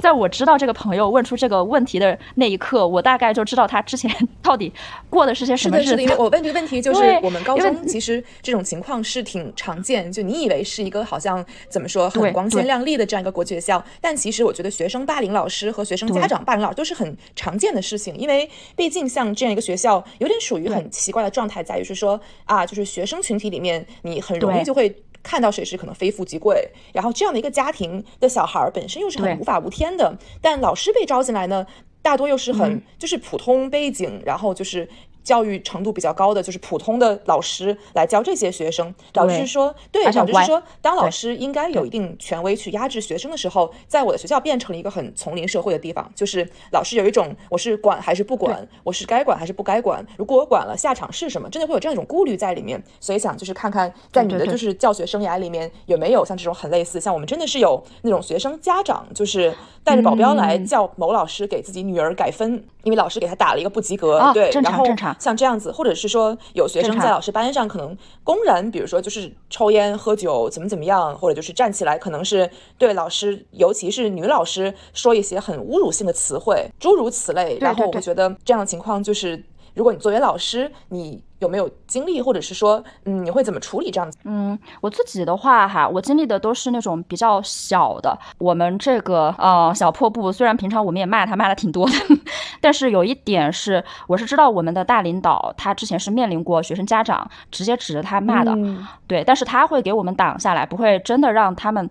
[0.00, 4.10] 在我知道这个朋友问出这个问题的那一刻，我大概就知道他之前
[4.42, 4.72] 到底
[5.10, 5.90] 过的是些什么日子。
[5.90, 10.10] 是的，因为我问这个问题，就是我们高中其实这种情况是挺常见。
[10.10, 18.16] 就你以为是一个好像怎么说很光鲜亮丽的这样一个国际学校，但其实我觉得学生霸凌老师和学生家长霸凌老师都是很常见的事情。
[18.16, 24.94] 因为毕竟像这样一个学校，有点属于很奇怪的状态，在于是说啊，就是学生群体里面，你很容易就会。
[25.24, 31.66] 看到谁是可能非富即贵，然后这样的一个家庭的小孩儿本身又是很无法无天的，但老师被招进来呢，
[32.00, 32.82] 大多又是很、嗯。
[32.96, 34.88] 就是普通背景，然后就是
[35.24, 51.48] 教育程度比较高的，就是普通的老师来教这些学生，导致说，对，而且歪导致说，当老师应该有一定权威去压制学生的时候，在我的学校变成了一个很丛林社会的地方，就是老师有一种我是管还是不管，我是该管还是不该管，如果我管了，下场是什么？
[51.48, 60.64] 真的会有这样一种顾虑在里面，所以想就是看看在你的就是教学生涯里面有没有像这种很类似，像我们真的是有那种学生家长就是带着保镖来嗯。
[60.74, 72.48] 叫某老师给自己女儿改分，因为老师给他打了一个不及格，啊对，正常然后像这样子，或者是说有学生在老师班上可能公然，比如说就是抽烟、喝酒，怎么怎么样，或者就是站起来，可能是
[72.78, 77.58] 对老师，尤其是女老师说一些很侮辱性的词汇，诸如此类。
[77.60, 79.42] 然后我觉得这样的情况就是，
[79.74, 84.18] 如果你作为老师，你有没有经历，或者是说，嗯，你会怎么处理这样子？
[84.24, 88.18] 嗯，我自己的话哈，我经历的都是那种比较小的。
[88.38, 91.92] 我们这个呃小破布，虽然平常我们也骂他骂的挺多的，
[92.60, 101.88] 但是有一点是，我是知道我们的大领导他之前是面临过学生家长直接指着他骂的，嗯对，但是他会给我们挡下来，不会真的让他们。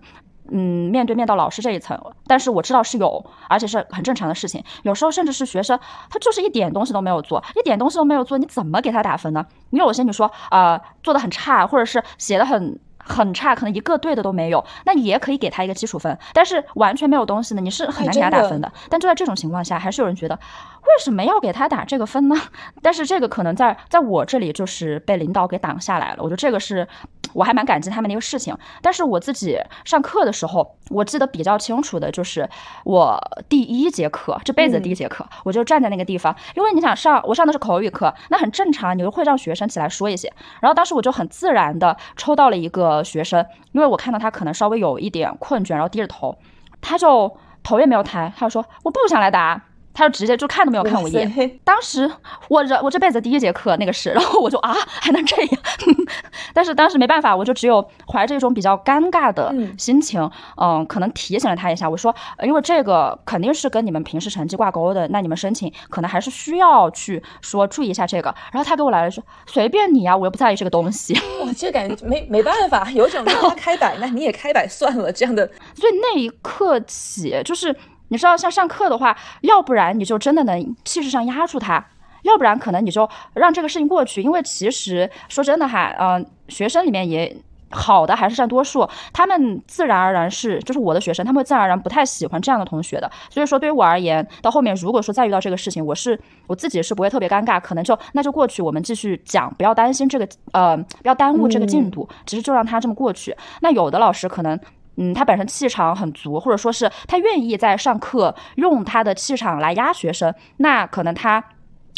[0.50, 4.62] 嗯，面对面到老师这一层，但是我知道是有，而且是很正常的事情。
[4.82, 5.78] 有时候甚至是学生，
[6.10, 9.46] 他就是一点东西都没有做，一点东西都没有做，你怎么给他打分呢？
[9.70, 16.18] 因为有些你说啊、呃做的很差，或者是写的很很差，可能一个对的都没有，那你也可以给他一个基础分。
[16.32, 18.72] 但是完全没有东西呢，你是很难给他打分的。
[18.88, 20.38] 但就在这种情况下，还是有人觉得
[20.84, 22.36] 为什么要给他打这个分呢？
[22.82, 26.18] 但是这个可能在在我这里就是被领导给挡下来了。
[26.18, 26.86] 我觉得这个是
[27.32, 28.56] 我还蛮感激他们的一个事情。
[28.82, 32.48] 但是我自己上课的时候，我记得比较清楚的就是
[32.84, 33.18] 我
[33.48, 40.32] 第一节课，这辈子的第一节课，我就站在那个地方，因为你想上，我上的是口语课，那很正常，你就会让学生起来说一些。
[40.60, 46.36] 然后当时我就很自然的抽到了一个学生，因为我看到他可能稍微有一点困倦，然后低着头，
[46.80, 49.62] 他就头也没有抬，他就说我不想来答。
[49.94, 52.10] 他就直接就看都没有看我一眼，当时
[52.48, 55.62] 我这我这辈子第一节课那个是，然后我就啊还能这样，
[56.52, 68.34] 但是当时没办法，我就只有怀着一种比较尴尬的嗯心情，嗯、可能提醒了他一下，我说，呃因为这个肯定是跟你们平时成绩挂钩的，那你们申请可能还是需要去说注意一下这个。
[68.52, 71.14] 然后他给我来了说，随便你啊，我又不在意这个东西。
[71.14, 77.74] 哇，这感觉没没办法，有种让他 开摆，那你也开摆算了，这样的所以那一刻起，就是
[78.14, 81.84] 你知道，像上课的话，要不然你就真的能气势上压住他。
[82.22, 87.36] 要不然可能你就让这个事情过去，因为其实说真的哈，嗯、学生里面也
[87.70, 93.10] 好的还是占多数，他们自然而然是就是我的学生，他们会自然而然不太喜欢这样的同学的。
[93.28, 103.36] 所以说对于我而言，到后面如果说再遇到这个事情，我是我自己是不会特别尴尬，可能就那就过去，我们继续讲，不要担心这个呃，不要耽误这个进度，其实就让他这么过去。
[103.60, 104.58] 那有的老师可能。
[104.96, 111.42] 嗯，他本身气场很足，或者说是他愿意在上课用他的气场来压学生，那可能他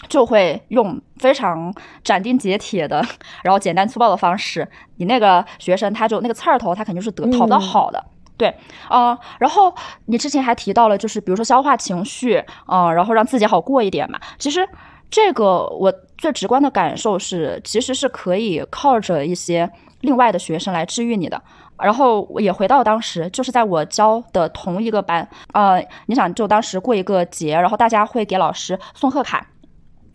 [0.09, 3.05] 就会用非常斩钉截铁的，
[3.43, 8.05] 然后简单粗暴的方式，你那个学生他就那个刺儿头，他肯定是得讨不到好的。
[8.39, 8.55] 对，
[8.91, 14.21] 呃，然后你之前还提到了，就是比如说消化情绪，嗯、然后让自己好过一点嘛。
[14.39, 14.69] 其实
[15.11, 19.71] 这个我最直观的感受是，其实是可以靠着一些
[20.03, 21.43] 另外的学生来治愈你的。
[21.83, 29.47] 然后我也回到当时，就是在我教的同一个班，呃，你想就当时过一个节，然后大家会给老师送贺卡。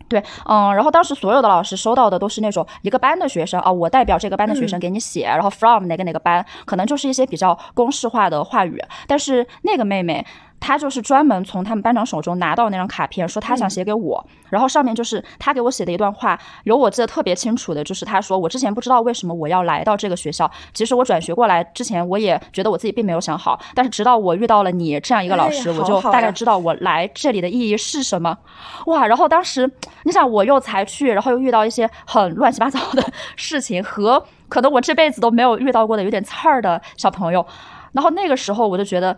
[0.08, 8.78] 对，嗯，然后当时所有的老师收到的都是那种一个班的学生啊，我代表这个班的学生给你写，然后 from 哪个哪个班，可能就是一些比较公式化的话语。
[9.06, 10.26] 但是那个妹妹，
[10.62, 28.38] 她就是专门从他们班长手中拿到那张卡片，说他想写给我，然后上面就是他给我写的一段话，有我记得特别清楚的，就是他说我之前不知道为什么我要来到这个学校，其实我转学过来之前，我也觉得我自己并没有想好，但是直到我遇到了你这样一个老师，哎我就大概知道我来这里的意义是什么。
[28.86, 29.68] 哇，然后当时
[30.04, 37.44] 你想我又才去，然后又遇到一些很乱七八糟的 事情，和可能我这辈子都没有遇到过的有点刺儿的小朋友，
[37.90, 39.16] 然后那个时候我就觉得。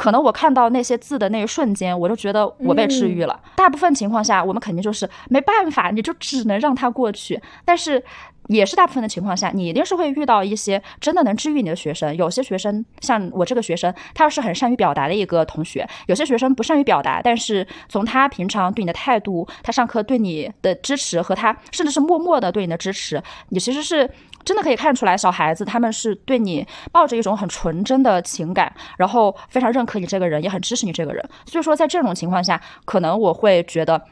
[0.00, 3.38] 可能我看到那些字的那一瞬间，我就觉得我被治愈了。
[3.54, 7.38] 大部分情况下，我们肯定就是没办法，你就只能让它过去。
[7.66, 8.02] 但是
[8.48, 12.16] 也是大部分的情况下，你一定是会遇到一些真的能治愈你的学生。
[12.16, 24.10] 有些学生像我这个学生，他是很善于表达的一个同学；有些学生不善于表达，但是从他平常对你的态度，他上课对你的支持和他甚至是默默的对你的支持，你其实是
[24.44, 31.24] 真的可以看出来，小孩子他们是对你抱着一种很纯真的情感，然后非常认可你这个人，也很支持你这个人。
[31.46, 34.02] 所以说，在这种情况下，可能我会觉得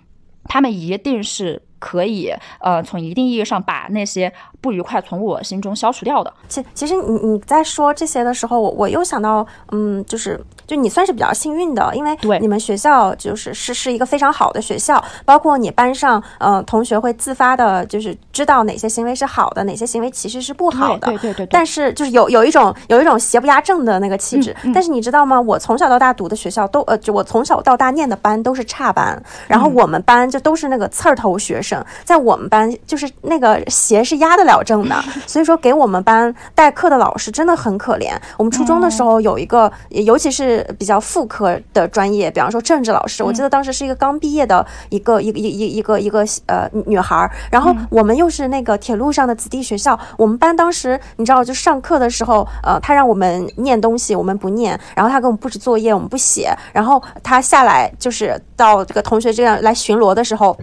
[0.49, 1.63] 他们一定是。
[1.81, 6.35] 可以，呃，从一定意义上把那些不愉快从我心中消除掉的。
[6.49, 21.09] 其其实你你在说这些的时候，我我又想到，嗯，就是就你算是比较幸运的，因为你们学校就是是是一个非常好的学校，包括你班上，呃，同学会自发的，就是知道哪些行为是好的，哪些行为其实是不好的。
[21.09, 21.47] 对对对。
[21.47, 24.55] 但是就是有有一种有一种邪不压正的那个气质。
[24.75, 25.41] 但是你知道吗？
[25.41, 31.83] 我从小到大读的学校都，呃，就我从小到大念的班都是差班，然后我们班就都是那个刺儿头学生。
[32.05, 38.13] 在我们班，就是那个邪是压得了正的， 所以说给我们班代课的老师真的很可怜。
[38.37, 60.57] 我们初中的时候有一个，尤其是比较副科的专业，比方说政治老师，我记得当时是一个刚毕业的一个一个一一一个一个呃女孩儿，然后我们又是那个铁路上的子弟学校，我们班当时你知道，就上课的时候，呃，他让我们念东西，我们不念，然后他给我们布置作业，我们不写，然后他下来就是到这个同学这样来巡逻的时候。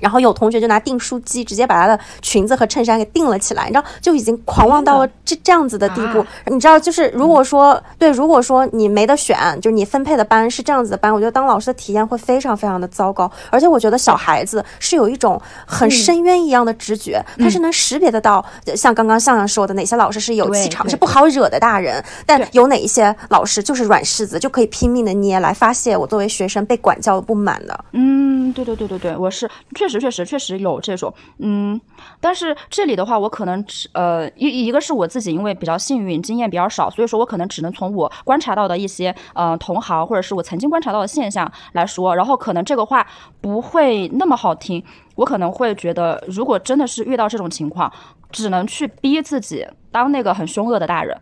[0.00, 6.24] 然后有同学就拿订书机直接把他的裙子和衬衫给订了起来，你知道就已经狂妄到了这这样子的地步。
[6.46, 13.30] 你知道，就是如果说对，如果说你没得选，就是你分配的班是这样子的班，我觉得当老师的体验会非常非常的糟糕。
[13.50, 18.44] 而且我觉得小孩子是有一种很深渊一样的直觉，他是能识别得到，
[18.76, 27.84] 像刚刚向向说的，哪些老师是有气场，是不好惹的大人，但有哪一些老师就是软柿子，就可以拼命的捏来发泄我作为学生被管教的不满的。
[27.92, 29.87] 嗯，对对对对对，我是确。
[29.88, 31.80] 确实，确实，确实有这种，嗯，
[32.20, 43.06] 但是这里的话，我可能只呃一一个是我自己，因为比较幸运，经验比较少，所以说我可能只能从我观察到的一些呃同行或者是我曾经观察到的现象来说，然后可能这个话
[43.40, 44.84] 不会那么好听，
[45.14, 47.90] 我可能会觉得，如果真的是遇到这种情况，
[48.30, 51.18] 只能去逼自己当那个很凶恶的大人。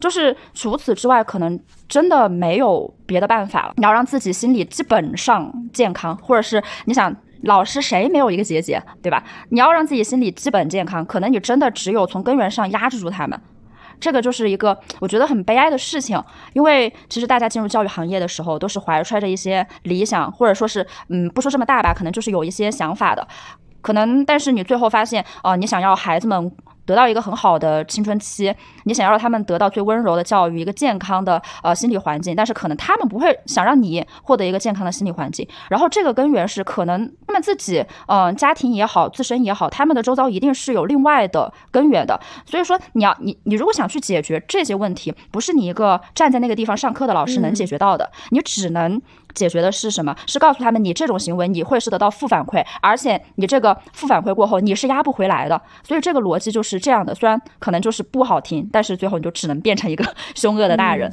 [0.00, 3.74] 就是除此之外，可能真的没有别的办法了。
[3.76, 9.22] 你要让自己心理基本上健康，或者是你想，老师谁没有一个结节，对吧？
[9.50, 13.40] 你要让自己心理基本健康，可能你真的只有从根源上压制住他们。
[14.00, 16.20] 这个就是一个我觉得很悲哀的事情，
[16.54, 23.26] 因为其实大家进入教育行业的时候，都是怀揣着一些理想，或者说是，嗯，不说这么大吧，可能就是有一些想法的，
[23.80, 26.50] 可能，但是你最后发现，哦，你想要孩子们。
[26.84, 28.54] 得到一个很好的青春期，
[28.84, 35.46] 你想要让他们得到最温柔的教育，一个健康的呃心理环境，但是可能他们不会想让你获得一个健康的心理环境。
[35.68, 42.20] 然后这个根源是可能他们自己，嗯，家庭也好，自身也好，他们的周遭一定是有另外的根源的。
[42.44, 49.00] 所以说，你要你你如果想去解决这些问题，不是你一个站在那个地方上课的老师能解决到的，你只能。
[49.34, 50.14] 解决的是什么？
[50.26, 55.60] 是告诉他们，你这种行为你会是得到负反馈，而且你这个负反馈过后你是压不回来的。
[55.82, 60.04] 所以这个逻辑就是这样的，虽然可能就是不好听，但是最后你就只能变成一个
[60.34, 61.10] 凶恶的大人。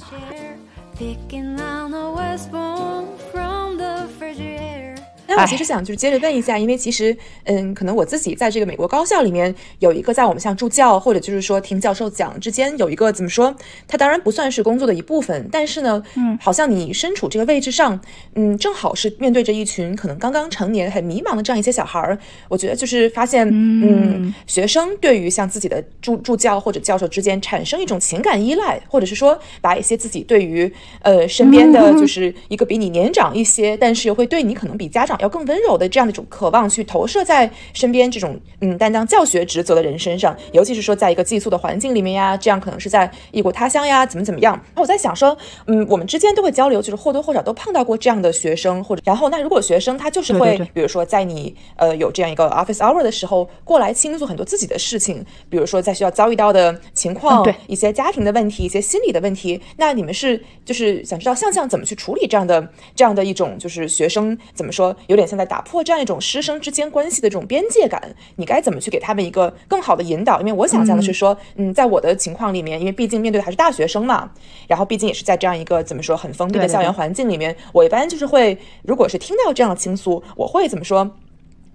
[5.29, 13.55] 那我其实想就是接着问一下，因为其实，嗯，可能我自己在这个美国高校里面有一个在我们像助教或者就是说听教授讲之间有一个怎么说，
[13.87, 17.99] 它当然不算是工作的一部分，但是呢，嗯，好像你身处这个位置上，
[18.33, 22.17] 嗯，正好是面对着一群可能刚刚成年很迷茫的这样一些小孩儿，
[22.47, 30.71] 我觉得就是发现，嗯，学生对于像自己的助助教或者教授之间产生一种情感依赖，或者是说把一些自己对于
[31.03, 35.18] 呃身边的就是一个比你年长一些，但是又会对你可能比家长。
[35.19, 44.59] 要更温柔的这样的一种渴望，去投射在身边这种嗯担当教学职责的人身上，尤其是说在一个寄宿的环境里面呀，这样可能是在异国他乡呀，怎么怎么样？
[44.75, 64.95] 那我在想说，嗯，我们之间都会交流，就是或多或少都碰到过这样的学生，或者然后那如果学生他就是会，比如说在你呃有这样一个 office hour 的时候过来倾诉很多自己的事情，比如说在学校遭遇到的情况，对一些家庭的问题，一些心理的问题，那你们是就是想知道向向怎么去处理这样的这样的一种就是学生怎么说？
[65.09, 70.39] 有点像在打破这样一种师生之间关系的这种边界感，你该怎么去给他们一个更好的引导？
[70.39, 74.29] 因为我想象的是说，嗯，在我的情况里面，因为毕竟面对的还是大学生嘛，
[74.67, 81.09] 然后毕竟也是在这样一个怎么说很封闭的校园环境里面，我一般就是会，如果是听到这样的倾诉，我会怎么说，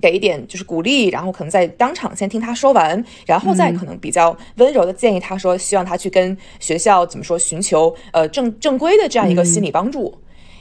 [0.00, 10.16] 给一点就是鼓励，然后可能在当场先听他说完，然后再可能比较温柔的建议他说，希望他去跟学校怎么说寻求呃正正规的这样一个心理帮助。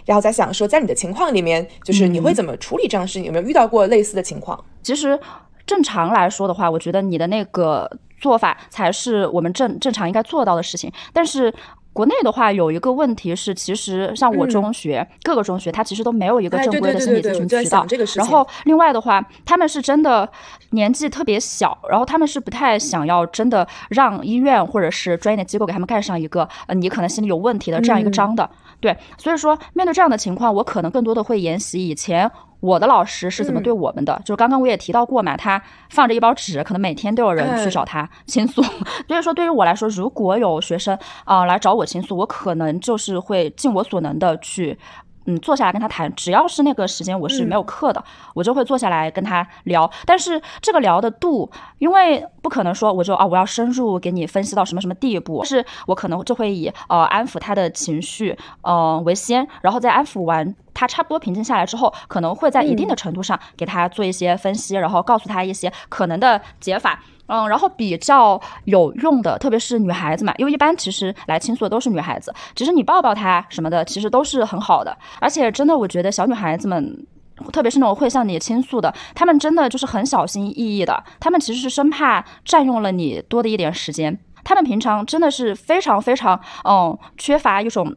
[0.05, 3.25] 然后在想说，在你的情况里面，就是你会怎么处理这样的事情？
[3.25, 4.61] 有没有遇到过类似的情况？
[4.81, 5.19] 其实
[5.65, 7.89] 正常来说的话，我觉得你的那个
[8.19, 10.91] 做法才是我们正正常应该做到的事情。
[11.13, 11.53] 但是
[11.93, 17.85] 国内的话，有一个问题是，其实像我中学、各个中学，它其实都没有一个正规的心理咨询渠道。
[18.15, 20.27] 然后另外的话，他们是真的
[20.71, 28.49] 年纪特别小，然后他们是不太想要真的让医院或者是专业的机构给他们盖上一个呃你可能心里有问题的这样一个章的。
[28.83, 32.29] 对，所以说面对这样的情况，我可能更多的会沿袭以前。
[32.59, 34.17] 我的老师是怎么对我们的？
[34.23, 38.63] 就是刚刚我也提到过嘛，他放着一包纸，可能每天都有人去找他倾诉。
[39.05, 44.77] 所以说，对于我来说，如果有学生啊来找我倾诉，我可能就是会尽我所能的去。
[45.25, 48.03] 嗯，坐下来跟他谈，只要是那个时间我是没有课的，
[48.33, 49.89] 我就会坐下来跟他聊。
[50.05, 51.49] 但是这个聊的度，
[51.79, 66.99] 因为不可能说我就啊我要深入给你分析到什么什么地步，是我可能就会以呃安抚他的情绪呃为先，然后再安抚完他差不多平静下来之后，可能会在一定的程度上给他做一些分析，然后告诉他一些可能的解法。
[67.27, 74.95] 嗯，然后比较有用的，特别是女孩子嘛，因为一般其实来倾诉的都是女孩子，其实你抱抱她什么的，其实都是很好的。
[75.19, 77.05] 而且真的，我觉得小女孩子们，
[77.51, 87.95] 特别是那种会向你倾诉的，她们真的就是很小心翼翼的，她们其实是生怕占用了你多的一点时间，她们平常真的是非常非常嗯缺乏一种。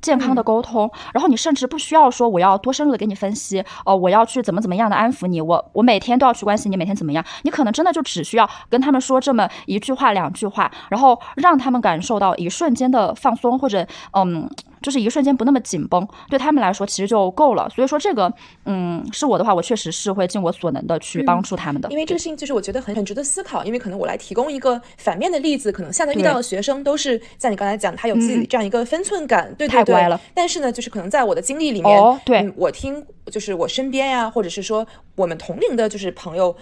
[0.00, 14.48] 健康的沟通，然后你甚至不需要说我要多深入的给你分析，哦，我要去怎么怎么样的安抚你，我我每天都要去关心你每天怎么样，你可能真的就只需要跟他们说这么一句话两句话，然后让他们感受到一瞬间的放松或者嗯。
[14.82, 17.68] 就是一瞬间不那么紧绷，对他们来说其实就够了。
[17.70, 18.32] 所以说这个，
[18.64, 21.88] 嗯，是我的话，我确实是会尽我所能的去帮助他们的。
[21.90, 23.64] 因为这个事情就是我觉得很很值得思考。
[23.64, 30.18] 因为可能我来提供一个反面的例子，可能现在遇到的学生都是像你刚才讲，他有自己这样一个分寸感，对对对。
[30.34, 36.56] 但是呢，就是可能在我的经历里面，对，我听就是我身边呀，或者是说我们同龄的，就是朋友、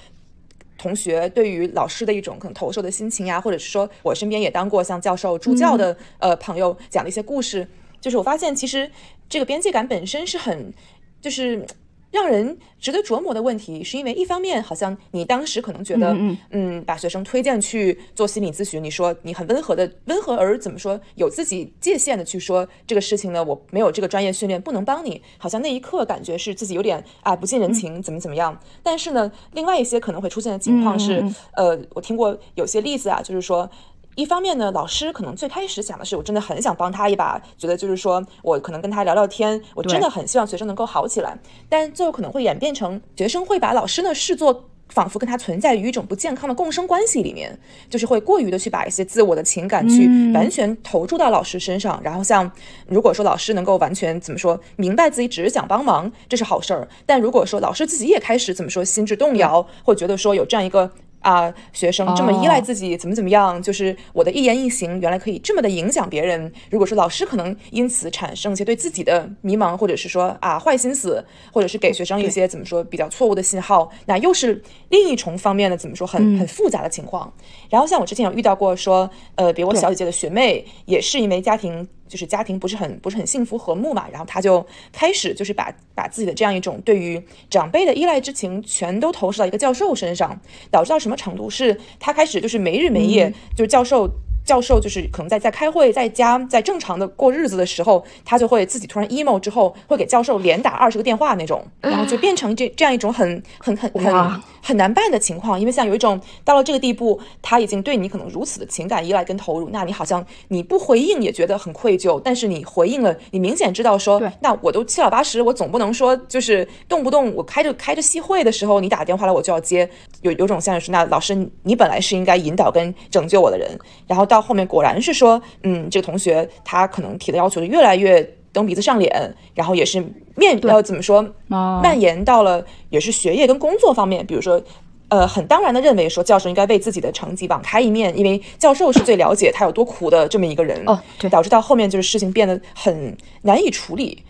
[0.79, 7.69] 同学，对于老师的一种可能投射的心情呀，或者是说我身边也当过像教授助教的呃朋友讲的一些故事。
[8.07, 8.89] 就是我发现，其实
[9.29, 10.73] 这个边界感本身是很，
[11.21, 11.67] 就是
[12.13, 13.83] 让人值得琢磨的问题。
[13.83, 16.17] 是因为一方面，好像你当时可能觉得，
[16.51, 23.43] 嗯，把学生推荐去做心理咨询，你说你很温和的，温和而怎么说，有自己界限的去说这个事情呢？
[23.43, 25.21] 我没有这个专业训练，不能帮你。
[25.37, 28.57] 好像那一刻感觉是自己有点啊不近人情，怎么怎么样。
[28.85, 31.25] 但是呢，另外一些可能会出现的情况是，
[31.57, 33.69] 呃，我听过有些例子啊，就是说。
[34.17, 41.39] 一方面呢，老师可能最开始想的是，我真的很想帮他一把，觉得就是说我可能跟他聊聊天，我真的很希望学生能够好起来。
[41.69, 47.59] 但最后可能会演变成学生会把老师呢视作仿佛跟他存在于一种不健康的共生关系里面，
[47.91, 52.01] 就是会过于的去把一些自我的情感去完全投注到老师身上。
[52.03, 52.51] 然后像
[52.89, 56.89] 如果说老师能够完全怎么说明白自己只是想帮忙，这是好事儿。
[57.05, 60.91] 但如果说老师自己也开始怎么说心智动摇，会觉得说有这样一个。
[61.21, 63.61] 啊，学生这么依赖自己，怎么怎么样？
[63.63, 66.53] 就是我的一言一行，原来可以这么的影响别人。
[66.71, 77.33] 如果说老师可能因此产生一些对自己的迷茫，或者是说啊坏心思，或者是给学生一些怎么说比较错误的信号，那又是另一重方面的怎么说很很复杂的情况。
[77.69, 81.89] 然后像我之前有遇到过说，呃，比我小姐姐的学妹，也是因为家庭。
[82.09, 90.39] 就是家庭不是很不是很幸福和睦嘛，然后他就开始就是把把自己的这样一种对于长辈的依赖之情全都投射到一个教授身上，
[90.71, 91.51] 导致到什么程度？
[91.51, 94.11] 是他开始就是没日没夜，就是教授。
[94.47, 105.59] 教授就是可能在在开会，在家在正常的过日子的时候，他就会自己突然 emo 之后，会给教授连打二十个电话那种， 然后就变成这这样一种很很很很很难办的情况。
[105.59, 119.91] 因为像有一种到了这个地步，他已经对你可能如此的情感依赖跟投入，那你好像你不回应也觉得很愧疚，但是你回应了，你明显知道说，那我都七老八十，我总不能说就是动不动我开着开着戏会的时候，你打电话来我就要接，
[120.21, 121.35] 有有种像是那老师
[121.65, 123.77] 你本来是应该引导跟拯救我的人，
[124.07, 124.36] 然后到。
[124.37, 128.23] 到后面果然是说，嗯，这个同学他可能提的要求就越来越
[128.53, 134.63] 蹬鼻子上脸，然后也是面呃怎么说，蔓延到了也是学业跟工作方面，比如说，
[135.09, 144.23] 呃，很当然的认为说教授应该为自己的成绩网开一面，因为教授是最了解他有多苦的这么一个人，哦，对，导致到后面就是事情变得很难以处理，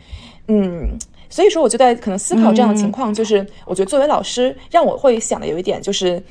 [0.46, 0.88] 嗯，
[1.28, 6.22] 所以说我就在可能思考这样的情况，就是我觉得作为老师，让我会想的有一点就是。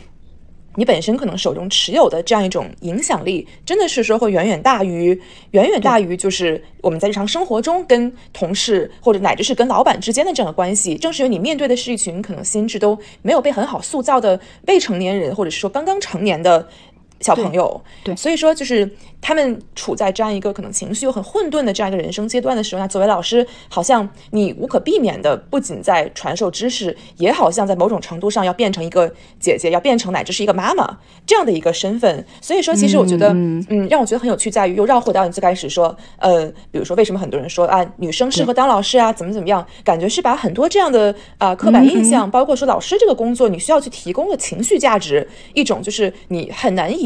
[0.75, 5.19] 你本身可能手中持有的这样一种影响力，真的是说会远远大于，
[5.51, 10.95] 远远大于就是我们在日常生活中跟同事或者乃至是跟老板之间的这样的关系。
[10.95, 16.67] 正是因为你面对的是一群可能心智都没有被很好塑造的未成年人，或者是说刚刚成年的
[17.21, 18.15] 小朋友，对。
[18.15, 18.89] 所以说就是
[19.21, 32.25] 他们处在这样一个可能情绪又很混沌的这样一个人生阶段的时候，那作为老师，好像你无可避免的不仅在传授知识，也好像在某种程度上要变成一个姐姐，要变成乃至是一个妈妈这样的一个身份。
[32.41, 33.65] 所以说，其实我觉得，嗯。
[33.69, 47.04] 嗯让我觉得很有趣在于，又绕回到你最开始说，呃，比如说为什么很多人说啊，女生适合当老师啊，怎么怎么样，感觉是把很多这样的啊、刻板印象，包括说老师这个工作，你需要去提供的情绪价值，一种就是你很难以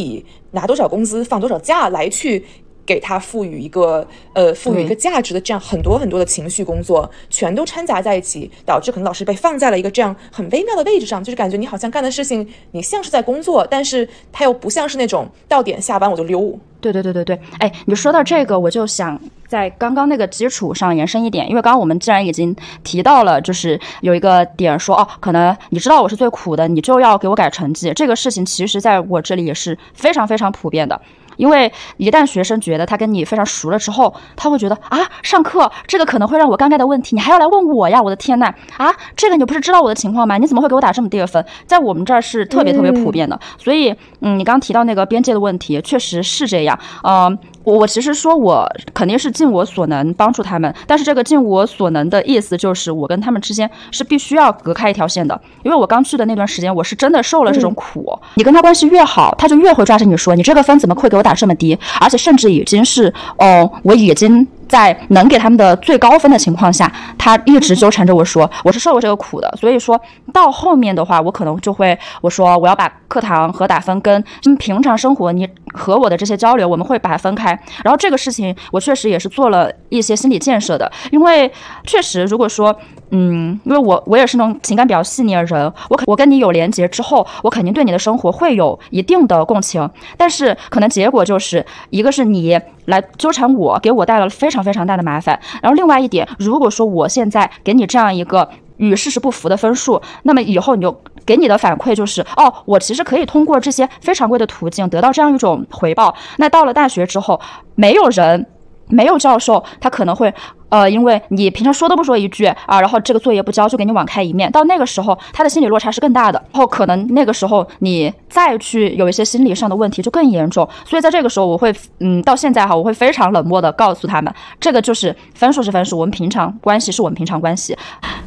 [0.51, 2.45] 拿多少工资放多少假来去。
[2.89, 16.57] 给他赋予一个呃赋予一个价值的这样很多很多的情绪工作，全都掺杂在一起，导致可能老师被放在了一个这样很微妙的位置上，就是感觉你好像干的事情，你像是在工作，但是他又不像是那种到点下班我就溜。
[16.81, 31.01] 对对对对对，哎，你说到这个，我就想在刚刚那个基础上延伸一点，因为刚刚我们既然已经提到了，就是有一个点说，哦，可能你知道我是最苦的，你就要给我改成绩，这个事情其实在我这里也是非常非常普遍的。
[31.37, 38.01] 因为一旦学生觉得他跟你非常熟了之后，他会觉得啊，上课这个可能会让我尴尬的问题，你还要来问我呀？
[38.01, 40.37] 我的天呐，啊，这个你不是知道我的情况吗？
[40.37, 41.43] 你怎么会给我打这么低的分？
[41.65, 43.39] 在我们这儿是特别特别普遍的。
[43.57, 46.77] 所以，嗯，你刚刚提到那个边界的问题，确实是这样。
[47.03, 47.33] 呃，
[47.63, 58.17] 我我其实说我肯定是尽我所能帮助他们，但是这个尽我所能的意思就是我跟他们之间是必须要隔开一条线的，因为我刚去的那段时间，我是真的受了这种苦。
[58.35, 61.77] 你跟他关系越好，他就越会抓着你说，你这个分怎么会给我打这么低？
[61.99, 64.47] 而且甚至已经是，哦，我已经。
[64.69, 69.99] 在能给他们的最高分的情况下，他一直纠缠着我说 我是受过这个苦的，所以说
[70.31, 74.23] 到后面的话，我可能就会我说我要把课堂和打分跟
[74.57, 77.49] 平常生活你和我的这些交流，我们会把它分开。
[77.83, 81.51] 然后这个事情我确实也是做了一些心理建设的，因为
[81.83, 82.75] 确实如果说
[83.11, 98.49] 嗯，因为我我也是那种情感比较细腻的人，我我跟你有连接之后，我肯定对你的生活会有一定的共情，但是可能结果就是一个是你来纠缠我，给我带来了非常非常大的麻烦，然后另外一点，如果说我现在给你这样一个。
[98.79, 106.15] 与事实不符的分数，那么以后你就给你的反馈就是，哦，我其实可以通过这些非常规的途径得到这样一种回报。
[106.37, 107.41] 那到了大学之后，
[107.75, 108.45] 没有人，
[108.87, 110.33] 没有教授，他可能会。
[110.69, 127.75] 呃，因为你平常说都不说一句啊，然后这个作业不交就给你网开一面，到那个时候他的心理落差是更大的，然后可能那个时候你再去有一些心理上的问题就更严重，所以在这个时候我会，嗯，到现在哈，我会非常冷漠的告诉他们，这个就是分数是分数，我们平常关系是我们平常关系。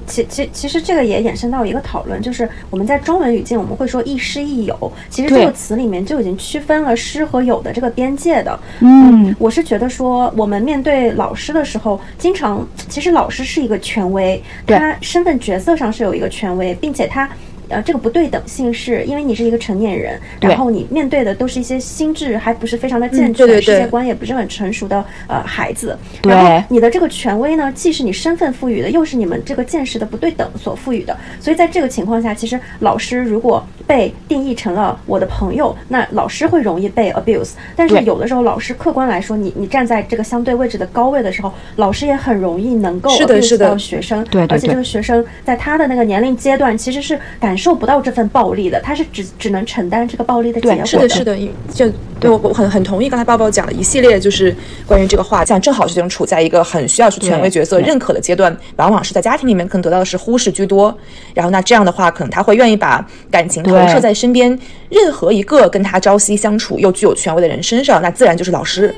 [0.06, 8.58] 其其其实这个也衍生到一个讨论，就是我们在中文语境我们会说亦师亦友，其实这个词里面就已经区分了师和友的这个边界的。
[8.80, 17.28] 嗯，我是觉得说我们面对老师的时候，经常其实老师是一个权威，他身份角色上是有一个权威，并且他。
[17.68, 25.96] 呃，这个不对等性是因为你是一个成年人，然后你面对的都是一些心智还不是非常的健全，世界观也不是很成熟的呃孩子。
[26.20, 31.16] 对然后你的这个权威呢，既是你身份赋予的，又是你们这个见识的不对等所赋予的。
[31.40, 37.52] 所以在这个情况下，其实老师如果被定义成了我的朋友，那老师会容易被 abuse。
[37.74, 44.22] 但是有的时候，老师客观来说，你你站在这个相对位置的高位的时候，老师也很容易能够 abuse 是的到学生。
[44.24, 50.86] 对对对而且这个学生在他的那个年龄阶段，其实是感受不到这份暴力的，他是只只能承担这个暴力的结对果。
[50.86, 51.36] 是的，是的，
[51.72, 51.88] 就
[52.20, 54.54] 对我我很很同意刚才抱抱讲的一系列，就是
[54.86, 60.96] 关于这个话，像正好是这种处在一个很需要去权威角色认可的阶段，往往是在家庭里面可能得到的是忽视居多。
[61.34, 64.56] 然后那这样的话，可能他会愿意把感情投射在身边
[64.88, 68.94] 任何一个跟他朝夕相处又具有权威的人身上，那自然就是老师。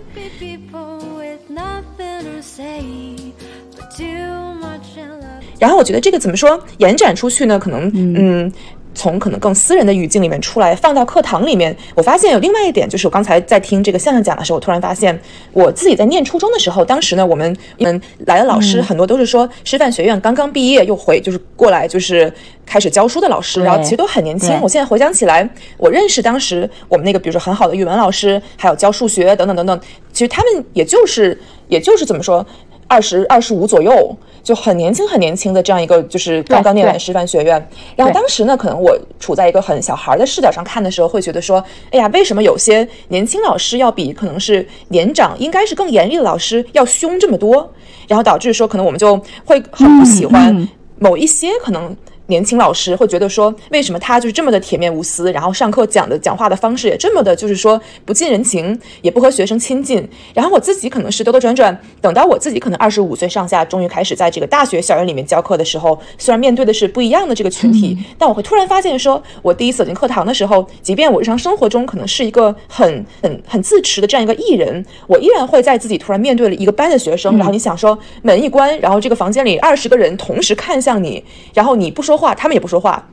[5.58, 7.58] 然后我觉得这个怎么说延展出去呢？
[7.58, 8.52] 可能嗯。
[8.96, 15.20] 从可能更私人的语境里面出来，放到课堂里面，我发现有另外一点，就是我刚才在听这个向向讲的时候，我突然发现
[15.52, 22.32] 我自己在念初中的时候，当时呢，我们嗯来的老师很多都是说师范学院刚刚毕业又回，就是过来就是
[22.64, 24.56] 开始教书的老师，然后其实都很年轻。
[24.60, 29.80] 我现在回想起来，我认识当时我们那个比如说很好的语文老师，还有教数学等等等等，
[30.12, 31.36] 其实他们也就是
[31.66, 32.46] 也就是怎么说，
[32.86, 34.16] 二十二十五左右。
[34.42, 37.68] 就很年轻、很年轻的这样一个，就是刚刚念完师范学院。
[37.96, 47.72] 然后当时呢，可能我处在一个很小孩的视角上看的时候，会觉得说，哎呀，为什么有些年轻老师要比可能是年长、应该是更严厉的老师要凶这么多？
[48.06, 50.68] 然后导致说，可能我们就会很不喜欢嗯
[50.98, 51.96] 某一些可能
[52.26, 60.08] 年轻老师会觉得说，为什么他就是这么的铁面无私，然后上课讲的讲话的方式也这么的，就是说不近人情，也不和学生亲近。
[60.32, 81.22] 然后我自己可能是兜兜转转，等到我自己可能二十五岁上下，终于开始在这个大学校园里面教课的时候，虽然面对的是不一样的这个群体，但我会突然发现说，我第一次走进课堂的时候，即便我日常生活中可能是一个很很很自持的这样一个艺人，我依然会在自己突然面对了一个班的学生，然后你想说门一关，然后这个房间里二十个人同时看向你，
[81.52, 83.08] 然后你不说话，他们也不说话。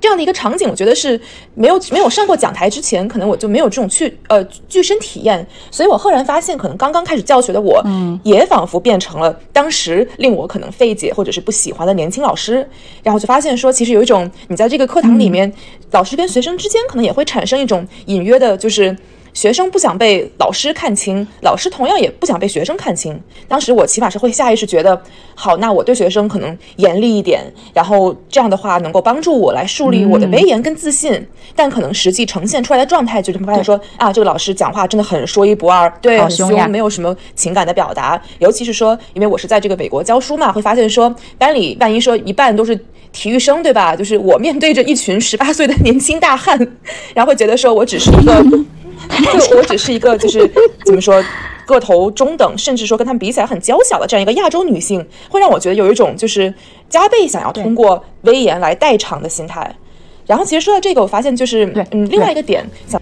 [0.00, 1.20] 这样的一个场景，我觉得是
[1.54, 12.66] 没有没有上过讲台之前，可能我就没有这种去呃具身体验，所以我赫然发现，可能刚刚开始教学的我，嗯，也仿佛变成了当时令我可能费解或者是不喜欢的年轻老师，
[13.02, 15.52] 然后就发现说，其实有一种你在这个课堂里面，
[15.90, 18.96] 老师跟学生之间可能也会产生一种隐约的，就是。
[19.32, 23.18] 学生不想被老师看清，老师同样也不想被学生看清。
[23.48, 25.00] 当时我起码是会下意识觉得，
[25.34, 31.26] 好，那我对学生可能严厉一点，然后这样的话能够帮助我来树立我的威严跟自信。
[31.56, 38.20] 但可能实际呈现出来的状态，就是发现说啊，这个老师讲话真的很说一不二，对，很凶，没有什么情感的表达。
[38.38, 42.78] 尤其是说，因为我是在这个美国教书嘛，会发现说班里万一说一半都是
[43.12, 43.94] 体育生，对吧？
[43.96, 46.58] 就是我面对着一群十八岁的年轻大汉，
[47.14, 48.44] 然后会觉得说我只是一个。
[49.10, 50.48] 就 我只是一个，就是
[50.84, 51.24] 怎么说，
[51.66, 56.52] 个头中等，甚至说跟他们比起来很娇小的这样一个亚洲女性，会让我觉得有一种就是
[56.88, 59.74] 加倍想要通过威严来代偿的心态。
[60.26, 63.00] 然后其实说到这个，我发现就是嗯，另外一个点想。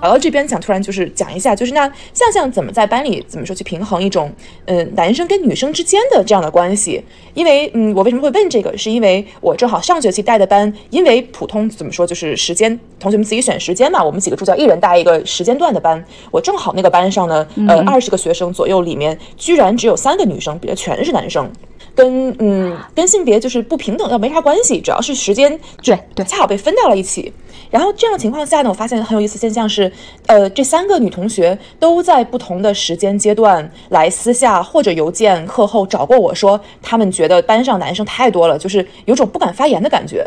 [0.00, 4.32] 宝宝这边想突然就是讲一下，就是那向向怎么在班里怎么说去平衡一种
[4.66, 7.02] 嗯男生跟女生之间的这样的关系？
[7.34, 8.76] 因为嗯，我为什么会问这个？
[8.78, 21.50] 是因为我正好上学期带的班，因为普通怎么说就是时间，同学们自己选时间嘛，我们几个助教一人带一个时间段的班，我正好那个班上呢，呃，二十个学生左右里面，居然只有三个女生，别的全是男生。
[21.94, 27.32] 跟嗯跟性别就是不平等要没啥关系，主要是时间对对恰好被分到了一起。
[27.70, 29.87] 然后这样的情况下呢，我发现很有意思现象是，
[30.26, 40.26] 呃，这三个女同学都在不同的时间阶段来私下或者邮件课后找过我说，她们觉得班上男生太多了，就是有种不敢发言的感觉。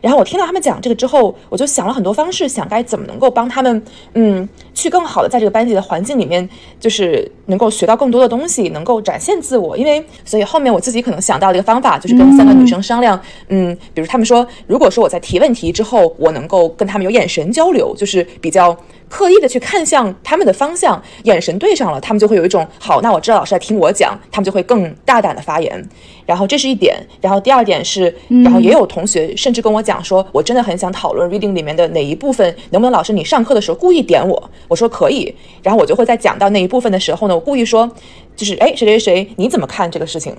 [0.00, 3.82] 然后我听到他们讲这个之后，我就想了很多方式，想该怎么能够帮他们，
[4.14, 6.48] 嗯，去更好的在这个班级的环境里面，
[6.78, 9.76] 就是能够学到更多的东西，能够展现自我。
[9.76, 18.76] 因为，所以后面我自己可能想到的一个方法，就是跟三个女生商量，嗯，比如他们说，如果说我在提问题之后，我能够跟他们有眼神交流，就是比较。
[19.10, 25.84] 刻意的去看向他们的方向，眼神对上了，他们就会有一种好，那我知道老师在听我讲，他们就会更大胆的发言。
[26.30, 34.50] 然后这是一点，然后第二点是，然后也有同学甚至跟我讲说，我真的很想讨论 reading 里面的哪一部分，能不能老师你上课的时候故意点我？
[34.68, 37.90] 我说可以，然后我就会在讲到那一部分的时候呢，我故意说，
[38.36, 40.32] 就是哎谁谁谁你怎么看这个事情？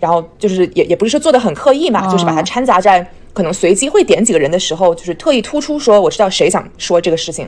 [0.00, 7.46] 然后就是也也不是说做的很刻意嘛，就是把它掺杂在可能随机会点几个人的时候，就是特意突出说我知道谁想说这个事情。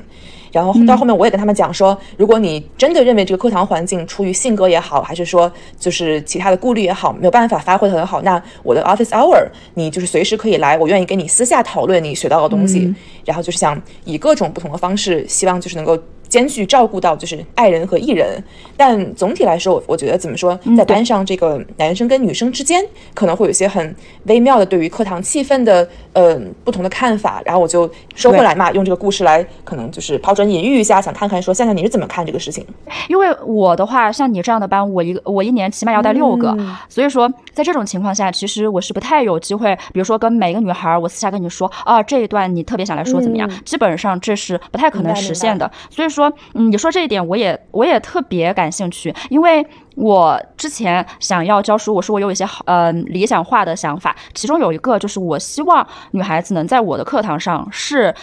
[0.52, 12.94] 然后到后面我也跟他们讲说，如果你真的认为这个课堂环境出于性格也好，还是说就是其他的顾虑也好，没有办法发挥的很好，那我的 office hour 你就是随时可以来，我愿意跟你私下讨论你学到的东西。
[13.24, 15.98] 然后就是想以各种不同的方式，希望就是能够。
[16.28, 18.42] 兼具照顾到就是爱人和艺人，
[18.76, 32.64] 但总体来说，我我觉得怎么说，在班上这个男生跟女生之间可能会有一些很微妙的对于课堂气氛的呃不同的看法，然后我就收回来嘛，用这个故事来可能就是抛砖引玉一下，想看看说，夏夏你是怎么看这个事情？
[33.08, 36.54] 因为我的话，像你这样的班，我一个我一年起码要带六个，
[36.88, 46.17] 所以说在这种情况下，其实我是不太有机会，比如说跟每个女孩，我私下跟你说啊这一段你特别想来说怎么样，基本上这是不太可能实现的，所以说。
[46.22, 58.14] 说，嗯，你说这一点，我也我也特别感兴趣，因为我之前想要教书，我说我有一些好，嗯，理想化的想法，其中有一个就是我希望女孩子能在我的课堂上是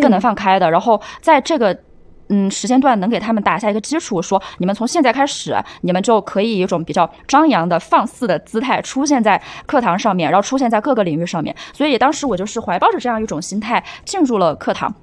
[0.00, 1.76] 更能放开的，然后在这个
[2.28, 14.94] 嗯时间段能给他们打下一个基础，说你们从现在开始，你们就可以有一种比较张扬的放肆的姿态出现在课堂上面，然后出现在各个领域上面，所以当时我就是怀抱着这样一种心态进入了课堂。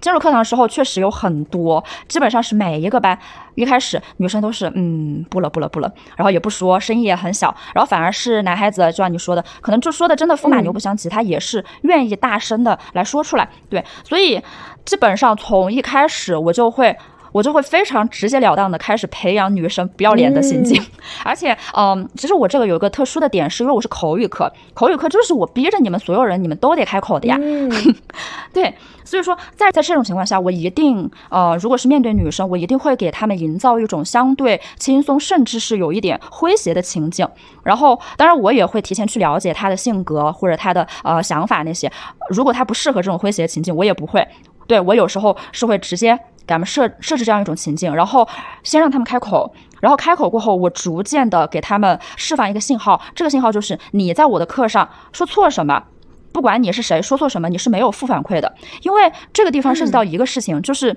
[0.00, 3.18] 进入课堂的时候，确实有很多，基本上是每一个班
[3.54, 14.40] 一开始女生都是嗯不了不了不了，然后也不说，声音也很小，然后反而是男孩子，就像你说的，可能就说的真的风马牛不相及，他也是愿意大声的来说出来，对，所以
[14.84, 16.96] 基本上从一开始我就会
[17.32, 20.82] 我就会非常直截了当的开始培养女生不要脸的心境，
[21.24, 27.70] 而且，嗯，其实我这个有一个特殊的点，是因为我是口语课，口语课就是我逼着你们所有人，你们都得开口的呀，嗯，
[28.52, 28.74] 对，
[29.04, 37.26] 所以说在在这种情况下，我一定，呃，如果是面对女生，我一定会给他们营造一种相对轻松，甚至是有一点诙谐的情境，
[37.62, 41.90] 然后，当然我也会提前去了解她的性格或者她的呃想法那些，
[42.30, 44.26] 如果她不适合这种诙谐的情境，我也不会，
[44.66, 46.18] 对我有时候是会直接。
[46.48, 48.26] 给他们设设置这样一种情境，然后
[48.62, 55.84] 先让他们开口，然后开口过后，我逐渐的给他们释放一个信号，这个信号就是你在我的课上说错什么，
[56.32, 60.96] 不管你是谁说错什么，你是没有负反馈的，因为这个地方涉及到一个事情，就是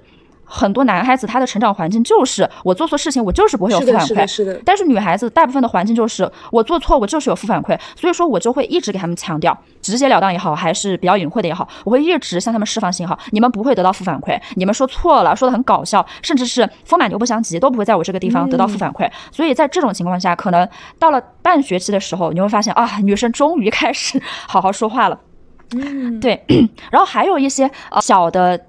[0.53, 4.07] 很多男孩子他的成长环境就是我做错事情，我就是不会有，负反馈。
[4.07, 19.09] 是的，，是的，但是女孩子大部分的环境就是我做错，我就是有负反馈，所以说我就会一直给他们强调，直截了当也好，还是比较隐晦的也好，我会一直向他们释放信号，你们不会得到负反馈，你们说错了，说的很搞笑，甚至是风马牛不相及，都不会在我这个地方得到负反馈。
[19.31, 20.67] 所以在这种情况下，可能
[20.99, 25.17] 到了半学期的时候，你会发现啊，女生终于开始好好说话了。
[25.73, 26.43] 嗯，对，
[26.91, 28.59] 然后还有一些呃小的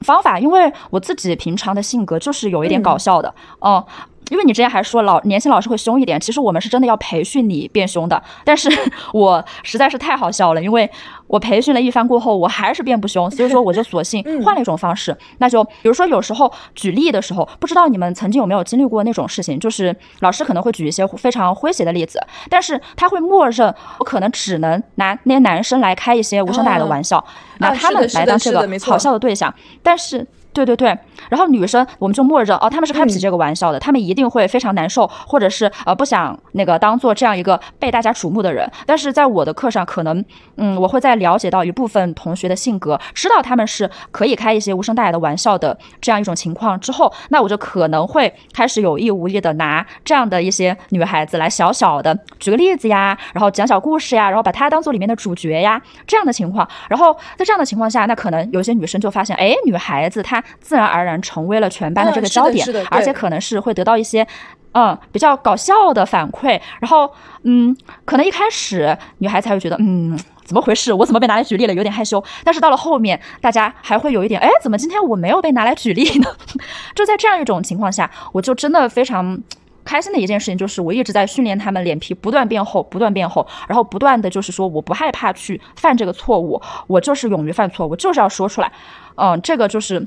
[0.00, 3.84] 方法，因为我自己平常的性格就是有一点搞笑的，嗯。
[4.30, 8.70] 因为你之前还说老年轻老师会凶一点，其实我们是真的要培训你变凶的，但是
[9.12, 10.88] 我实在是太好笑了，因为
[11.26, 27.24] 我培训了一番过后，我还是变不凶，所以说我就索性 换了一种方式，那就比如说有时候举例的时候，不知道你们曾经有没有经历过那种事情，就是老师可能会举一些非常诙谐的例子，但是他会默认我可能只能拿那些男生来开一些无伤大雅的玩笑，
[27.58, 29.52] 拿他们来当这个好笑的对象，
[29.82, 30.26] 但是。
[30.52, 30.88] 对对对，
[31.28, 38.68] 然后女生我们就默认哦，他们是开不起这个玩笑的，他们一定会非常难受，或者是呃不想那个当做这样一个被大家瞩目的人。
[38.84, 40.24] 但是在我的课上，可能
[40.56, 56.68] 嗯，我会在了解到一部分同学的性格，知道他们是可以开一些无声大雅的玩笑的这样一种情况之后，那我就可能会开始有意无意的拿这样的一些女孩子来小小的举个例子呀，然后讲小故事呀，然后把她当做里面的主角呀，这样的情况。
[56.88, 64.26] 然后在这样的情况下，那可能有些女生就发现，哎，女孩子她自然而然成为了全班的这个焦点，而且可能是会得到一些。
[64.72, 67.12] 嗯，比较搞笑的反馈，然后
[67.42, 70.92] 嗯，可能一开始女孩子还会觉得嗯，怎么回事？
[70.92, 71.74] 我怎么被拿来举例了？
[71.74, 72.22] 有点害羞。
[72.44, 76.28] 但是到了后面，大家还会有一点，哎，怎么今天我没有被拿来举例呢？
[76.94, 79.42] 就在这样一种情况下，我就真的非常。
[79.82, 88.70] 开心的一件事情就是，我一直在训练他们脸皮不断变厚，不断变厚，然后不断的就是说，我不害怕去犯这个错误，我就是勇于犯错，我就是要说出来。
[89.16, 90.06] 嗯，这个就是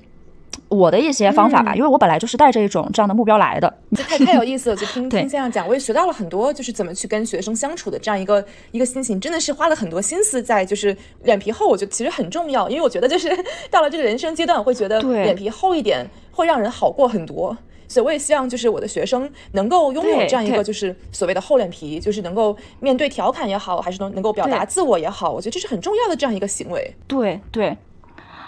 [0.70, 3.72] 我的一些方法吧，因为我本来就是带着一种这样的目标来的。
[3.96, 13.30] 这太太有意思了，就听 听这样讲，我也学到了很多，就是怎么去跟学生相处的这样一个一个心情，真的是花了很多心思在就是脸皮厚，我觉得其实很重要，因为我觉得就是
[13.70, 17.56] 到了这个人生阶段，我会觉得脸皮厚一点会让人好过很多。
[17.86, 26.96] 所以我也希望就是我的学生能够拥有这样一个就是所谓的厚脸皮，就是能够面对调侃也好，还是能能够表达自我也好，我觉得这是很重要的这样一个行为。
[27.06, 27.78] 对对，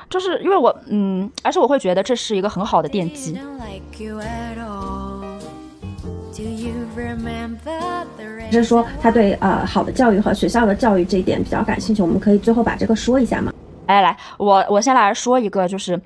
[0.10, 3.34] 就是因为我嗯，而且我会觉得这是一个很好的奠基。
[3.34, 5.40] Didn't like you at all.
[6.36, 7.80] Do you remember
[8.18, 13.52] the 只是说他对呃好的教育和学校的教育这一点比较感兴趣，我们可以最后把这个说一下吗？
[13.88, 16.00] 来来，我我先来说一个，就是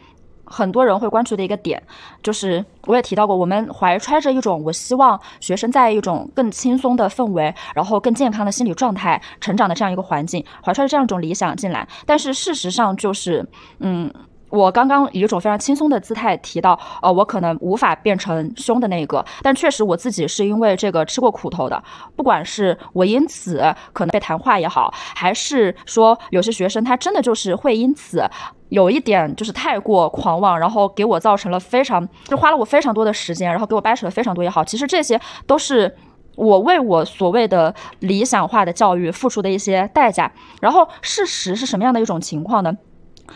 [0.50, 1.82] 很多人会关注的一个点，
[2.24, 13.48] 就是我也提到过，我们怀揣着一种我希望学生在一种更轻松的氛围，然后更健康的心理状态成长的这样一个环境，怀揣着这样一种理想进来，但是事实上就是，
[13.80, 14.12] 嗯。
[14.50, 21.82] 我刚刚以一种非常轻松的姿态提到，呃，我可能无法变成凶的那个，但确实我自己是因为这个吃过苦头的。
[22.16, 23.58] 不管是我因此
[23.94, 28.28] 可能被谈话也好，还是说有些学生他真的就是会因此
[28.70, 35.96] 有一点就是太过狂妄，然后给我造成了非常就花了我非常多的时间，然后给我掰扯了非常多也好，其实这些都是。
[36.36, 40.32] 我为我所谓的理想化的教育付出的一些代价，
[40.62, 42.74] 然后事实是什么样的一种情况呢？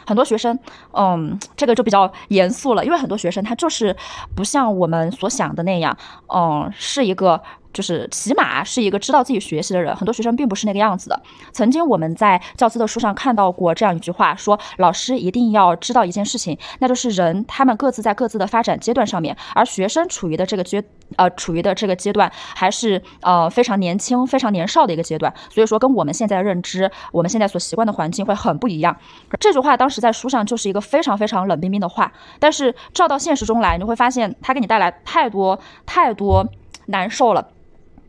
[0.05, 0.57] 很多学生，
[0.91, 3.95] 嗯，这个就比较严肃了，因为很多学生他就是
[4.35, 5.97] 不像我们所想的那样，
[6.33, 7.41] 嗯，是一个
[7.73, 9.95] 就是起码是一个知道自己学习的人。
[9.95, 11.21] 很多学生并不是那个样子的。
[11.51, 20.83] 曾经我们在教资的书上看到过这样一句话，说老师一定要知道一件事情，那就是人他们各自在各自的发展阶段上面，而学生处于的这个阶
[21.15, 28.95] 呃处于的这个阶段还是呃非常年轻、非常年少的一个阶段，所以说跟我们现在的认知、我们现在所习惯的环境会很不一样。
[29.39, 36.47] 这句话当时在书上就是一个非常非常冷冰冰的话，但是照到现实中来，你会发现它给你带来太多太多
[36.87, 37.49] 难受了。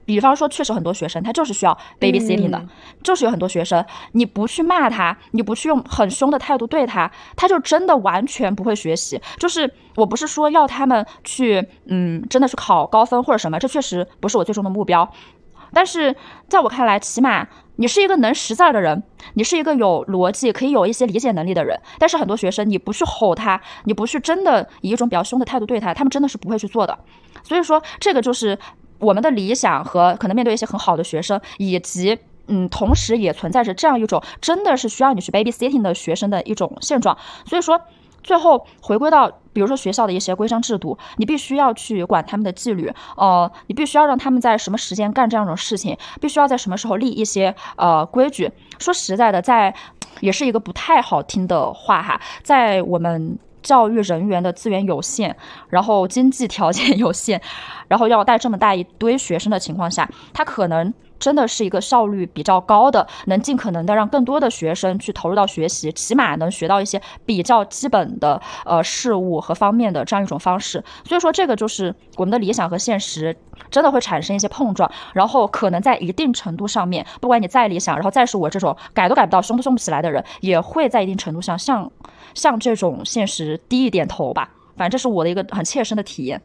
[0.05, 2.69] 比方说，确实很多学生他就是需要 babysitting 的，嗯
[3.03, 9.21] 就是有很多学生，你不去骂他，你不去用很凶的态度对他，他就真的完全不会学习。
[9.39, 15.11] 就是我不是说要他们去，嗯，真的去考高分或者什么，这确实不是我最终的目标。
[15.73, 16.15] 但是
[16.49, 19.03] 在我看来，起码你是一个能识字儿的人，
[19.33, 21.77] 你是一个有逻辑、可以有一些理解能力的人。
[21.99, 26.97] 但是很多学生，你不去吼他，你不去真的以一种比较凶的态度对他，他们真的是不会去做的。
[27.43, 28.57] 所以说，这个就是
[29.05, 37.17] 我们的理想和可能面对一些很好的学生，以及嗯，同时也存在着这样一种真的是需要你去 babysitting 的学生的一种现状。
[37.47, 37.81] 所以说，
[38.23, 48.51] 最后回归到，比如说学校的一些规章制度，你必须要去管他们的纪律，呃，你必须要让他们在什么时间干这样一种事情，必须要在什么时候立一些呃规矩。
[48.79, 49.75] 说实在的，在
[50.21, 55.35] 也是一个不太好听的话哈，在我们教育人员的资源有限，
[55.69, 57.41] 然后经济条件有限，
[57.89, 60.95] 然后要带这么大一堆学生的情况下，他可能
[61.25, 70.85] 真的是一个效率比较高的，能尽可能的让更多的学生去投入到学习，起码能学到一些比较基本的呃事物和方面的这样一种方式。
[71.03, 73.35] 所以说，这个就是我们的理想和现实
[73.71, 81.91] 真的会产生一些碰撞，然后可能在一定程度上面，不管你再理想，然后再是我这种改都改不到、凶都凶不起来的人，也会在一定程度上向
[82.35, 84.51] 向这种现实低一点头吧。
[84.77, 86.43] 反正这是我的一个很切身的体验。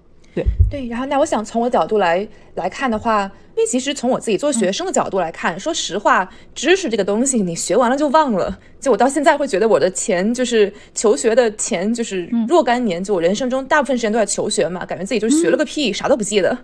[0.69, 3.23] 对，然后那我想从我角度来来看的话，
[3.55, 8.59] 因为其实从我自己做学生的角度来看，说实话，知识这个东西你学完了就忘了。
[8.79, 16.57] 就我到现在会觉得我的前就是求学的前就是若干年，就我人生中大部分时间都在求学嘛，感觉自己就学了个屁，啥都不记得。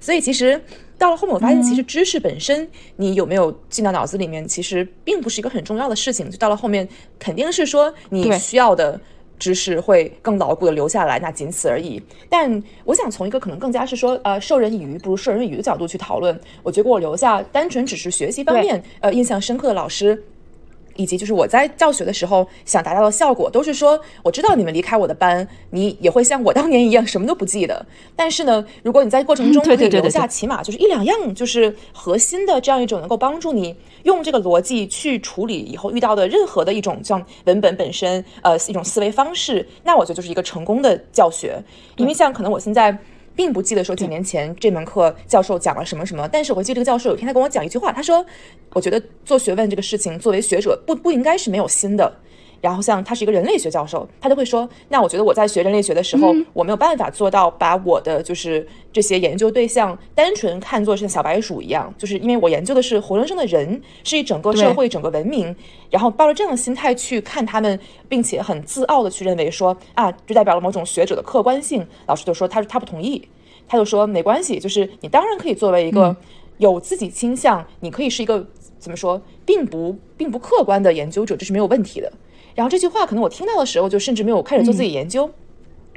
[0.00, 0.60] 所以其实
[0.98, 6.30] 到了后面，我发现其实知识本身你有没有进到脑子里面，其实并不是一个很重要的事情。
[6.30, 6.86] 就到了后面，
[7.18, 9.00] 肯定是说你需要的。
[9.42, 12.00] 知识会更牢固的留下来，那仅此而已。
[12.30, 16.40] 但我想从一个可能更加是说，呃，授人以鱼不如授人以渔的角度去讨论。
[16.62, 20.22] 我觉得我留下单纯只是学习方面，呃，印象深刻的老师。
[20.96, 27.86] 以及就是我在教学的时候想达到的效果，都是说我知道你们离开我的班，你也会像我当年一样什么都不记得。
[28.14, 33.74] 但是呢，如果你在过程中可以留下起码就是一两样，就是核心的这样一种能够帮助你
[34.04, 41.62] 用这个逻辑去处理以后遇到的任何的一种像文本本身，呃，一种思维方式，那我觉得就是一个成功的教学。
[41.96, 42.96] 因为像可能我现在。
[43.34, 48.22] 并不记得说几年前这门课教授讲了什么什么，但是我会记得这个教授有一天他跟我讲一句话，他说
[48.74, 52.14] ：“我觉得做学问这个事情，作为学者不不应该是没有心的。”
[52.62, 65.54] 然后像他是一个人类学教授，他就会说：“那我觉得我在学人类学的时候，我没有办法做到把我的就是这些研究对象单纯看作是像小白鼠一样，就是因为我研究的是活生生的人，是一整个社会、整个文明，
[65.90, 67.76] 然后抱着这样的心态去看他们，
[68.08, 71.84] 并且很自傲的去认为说啊，就代表了某种学者的客观性。
[72.06, 73.20] 老师就说他他不同意，
[73.66, 76.16] 他就说没关系，就是你当然可以作为一个
[76.58, 78.46] 有自己倾向，你可以是一个
[78.78, 82.12] 怎么说，并不并不客观的研究者，这是没有问题的。
[82.54, 85.30] 然后这句话可能我听到的时候，就甚至没有开始做自己研究。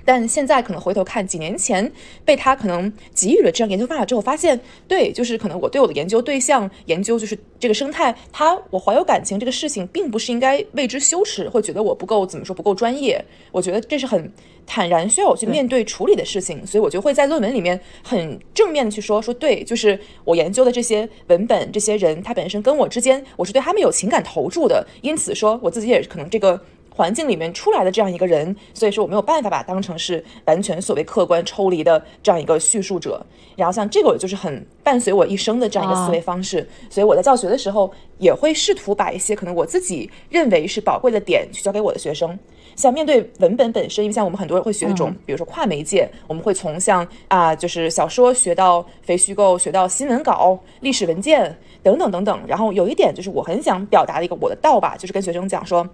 [0.06, 1.92] 但现在可能回头看，几年前
[2.24, 13.24] 被他可能给予了这样研究方法之后，发现对，就是可能我对我的研究对象研究就是这个生态，他我怀有感情这个事情，并不是应该为之羞耻，会觉得我不够怎么说不够专业。
[13.52, 14.32] 我觉得这是很
[14.68, 26.62] 坦然需要我去面对处理的事情，所以我就会在论文里面很正面的去说说对，就是我研究的这些文本，这些人他本身跟我之间，我是对他们有情感投注的，因此说我自己也可能这个。
[26.96, 33.24] 环境里面出来的这样一个人，所以说我没有办法把他当成是完全所谓客观抽离的这样一个叙述者。
[33.58, 42.38] 然后像这个就是很伴随我一生的这样一个思维方式，所以我在教学的时候也会试图把一些可能我自己认为是宝贵的点去教给我的学生。
[42.76, 52.42] 像面对文本本身，因为像我们很多人会学一种，比如说跨媒介，我们会从像啊就是小说学到非虚构，学到新闻稿、历史文件等等等等。
[52.46, 55.88] 然后有一点就是我很想表达的一个我的道吧，就是跟学生讲说。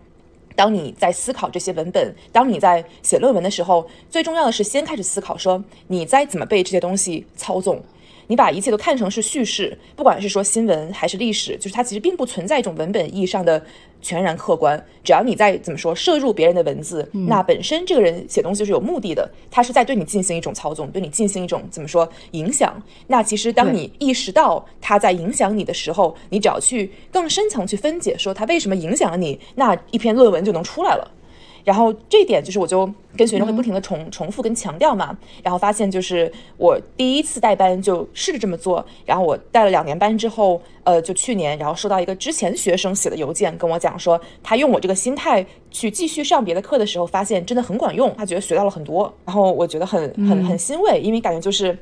[0.56, 7.82] 当你在思考这些文本，当你在写论文的时候，最重要的是先开始思考说你在怎么被这些东西操纵。
[8.28, 13.62] 你把一切都看成是叙事，不管是说新闻还是历史，就是它其实并不存在一种文本意义上的
[14.02, 14.84] 全然客观。
[15.04, 22.76] 只要你在怎么说摄入别人的文字，那本身这个人写东西就是有目的的，他是在对你进行一种操纵，对你进行一种怎么说影响。
[23.08, 31.12] 那其实当你意识到他在影响你的时候，你只要去更深层去分解，说他为什么影响了你，那一篇论文就能出来了。
[31.64, 32.86] 然后这一点就是，我就
[33.18, 51.78] 跟学生会不停的重、重复跟强调嘛，然后发现就是我第一次带班就试着这么做，然后我带了两年班之后，呃，就去年，然后收到一个之前学生写的邮件跟我讲说，他用我这个心态去继续上别的课的时候，发现真的很管用，他觉得学到了很多，然后我觉得很很很欣慰，因为感觉就是。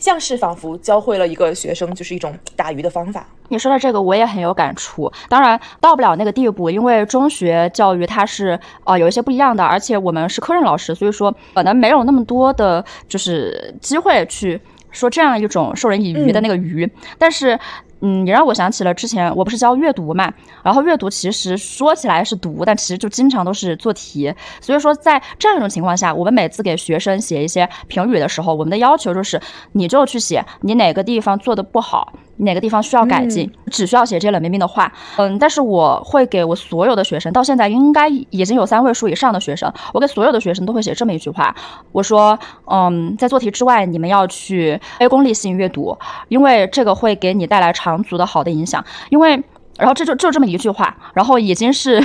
[0.00, 3.24] 像是仿佛教会了一个学生就是一种打鱼的方法。
[3.48, 17.58] 你说的这个我也很有感触，当然到不了那个地步，因为中学教育它是呃有一些不一样的，而且我们是科任老师，所以说可能没有那么多的就是机会去说这样一种授人以渔的那个渔，但是。
[18.00, 20.32] 嗯，也让我想起了之前我不是教阅读嘛，
[20.62, 24.32] 然后阅读其实说起来是读，但其实就经常都是做题。
[24.60, 29.40] 所以说在这样一种情况下，我们每次给学生写一些评语的时候，我们的要求就是
[29.72, 32.12] 你就去写你哪个地方做的不好。
[32.42, 34.90] 哪个地方需要改进，只需要写这些冷冰冰的话。
[35.18, 41.54] 嗯，但是我会给我所有的学生，到现在应该已经有三位数以上的学生，我给所有的学生都会写这么一句话：
[41.92, 45.94] 我说，嗯，在做题之外，你们要去非功利性阅读，
[46.28, 48.84] 因为这个会给你带来长长足的好的影响。
[49.10, 49.42] 因为，
[49.76, 52.02] 然后这就就这么一句话，然后已经是。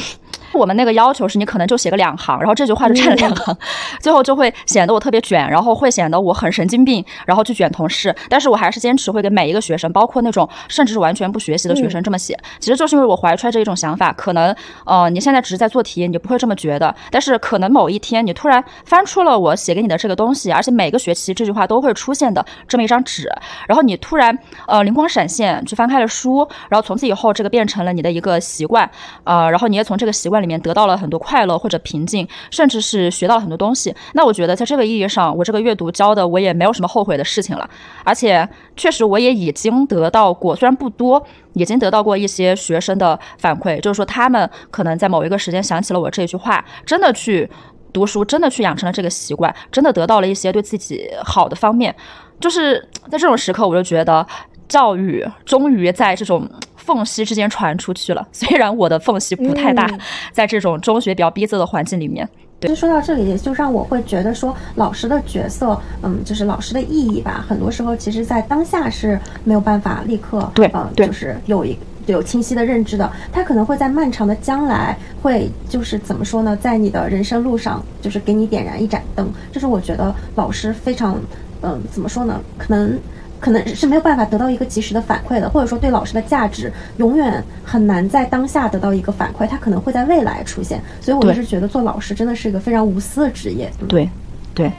[0.53, 3.57] 我们那个要求是你可能就写个两行，然后这句话就占了两行，
[3.99, 8.15] 最后就会显得我特别卷，然后会显得我很神经病，然后去卷同事。
[8.29, 12.37] 但是我还是坚持会给每一个学生，包括那种甚至是完全不学习的学生这么写。
[12.59, 14.55] 其实就是因为我怀揣着一种想法，可能
[14.85, 16.93] 呃你现在只是在做题，你不会这么觉得。
[17.11, 23.29] 但是可能某一天你突然翻出了我写给你的这个东西，而且每个学期这句话都会出现的这么一张纸，
[23.67, 28.89] 然后你突然呃灵光闪现去翻开了书，然后从此以后这个变成了你的一个习惯，
[29.23, 33.95] 呃，然后你也从这个习惯里面得到了很多快乐或者平静，甚至是学到了很多东西。
[34.13, 37.69] 那我觉得在这个意义上，我这个阅读教的我也没有什么后悔的事情了。
[38.03, 41.23] 而且确实我也已经得到过，虽然不多，
[41.53, 47.47] 已经得到过一些学生的反馈，就是说他们可能在某一个时间想起了我这句话，真的去
[47.93, 51.95] 读书，真的去养成了这个习惯，真的得到了一些对自己好的方面。
[52.39, 52.79] 就是
[53.11, 54.25] 在这种时刻，我就觉得
[54.67, 56.49] 教育终于在这种。
[56.85, 59.89] 缝隙之间传出去了， 虽然我的缝隙不太大，
[60.31, 62.27] 在这种中学比较逼仄的环境里面。
[62.61, 67.43] 其实说到这里，也就让我会觉得说，老师的角色，嗯，就是老师的意义吧。
[67.47, 73.11] 很多时候，其实在当下是没有办法立刻，对，呃，就是有一有清晰的认知的。
[73.31, 79.29] 他可能会在漫长的将来，会就是怎么说呢，在你的人生路上，就是给你点燃一盏灯。
[79.51, 81.19] 这是我觉得老师非常，
[81.61, 82.39] 嗯，怎么说呢？
[82.57, 82.97] 可能。
[83.45, 90.81] 可能是没有办法得到一个及时的反馈的，或者说对老师的价值永远很难在当下得到一个反馈，他可能会在未来出现。
[90.99, 93.71] 所以我是觉得做老师真的是一个非常无私的职业。
[93.87, 94.09] 对，
[94.55, 94.71] 对。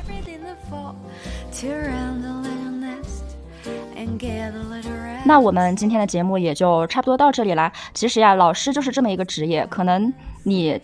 [5.25, 7.73] 那我们今天的节目也就差不多到这里啦。
[7.95, 10.13] 其实呀，老师就是这么一个职业，可能
[10.43, 10.81] 你。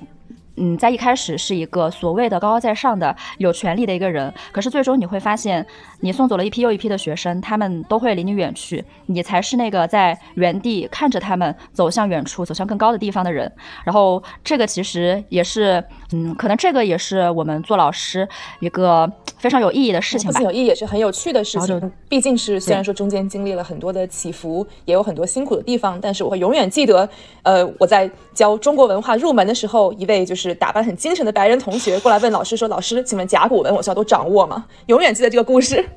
[0.57, 5.67] 嗯，在一开始是一个所谓的高高在上的有权利的一个人，可是最终你会发现，
[6.03, 13.51] 你送走了一批又一批的学生，他们都会离你远去，你才是那个在原地看着他们走向远处、走向更高的地方的人。
[13.83, 15.83] 然后这个其实也是，
[16.13, 18.29] 嗯，可能这个也是我们做老师
[18.61, 20.39] 一个非常有意义的事情吧。
[20.43, 21.93] 有意义也是很有趣的事情。
[22.11, 27.09] 毕竟是虽然说中间经历了很多的起伏，也有很多辛苦的地方，但是我会永远记得，
[27.43, 30.43] 呃，我在教中国文化入门的时候，一位就是。
[30.43, 35.89] 是打扮很精神的白人同学过来问老师说：“老师，请问甲骨文我需要都掌握吗？”永远记得这个故事。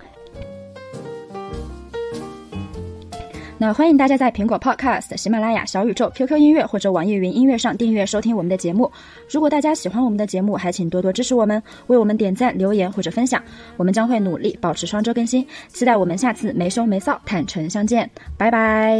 [3.57, 8.91] 那欢迎大家在苹果 Podcast、喜马拉雅、小宇宙、QQ 音乐或者网易云音乐上订阅收听我们的节目。
[9.31, 13.41] 如果大家喜欢我们的节目，还请多多支持我们，为我们点赞、留言或者分享。
[13.77, 18.09] 我们将会努力保持双周更新，期待我们下次没羞没臊、坦诚相见。
[18.37, 18.97] 拜拜。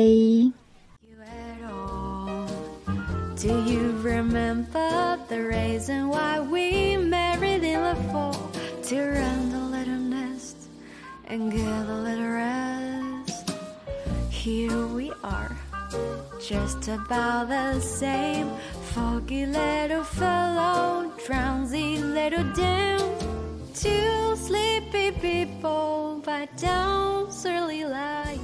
[3.36, 8.34] Do you remember the reason why we married in the fall?
[8.84, 10.56] To run the little nest
[11.30, 12.85] and get a little rest.
[14.46, 15.58] Here we are,
[16.40, 18.52] just about the same.
[18.94, 23.18] Foggy little fellow, drowsy little down.
[23.74, 28.38] Two sleepy people, but down surly laugh.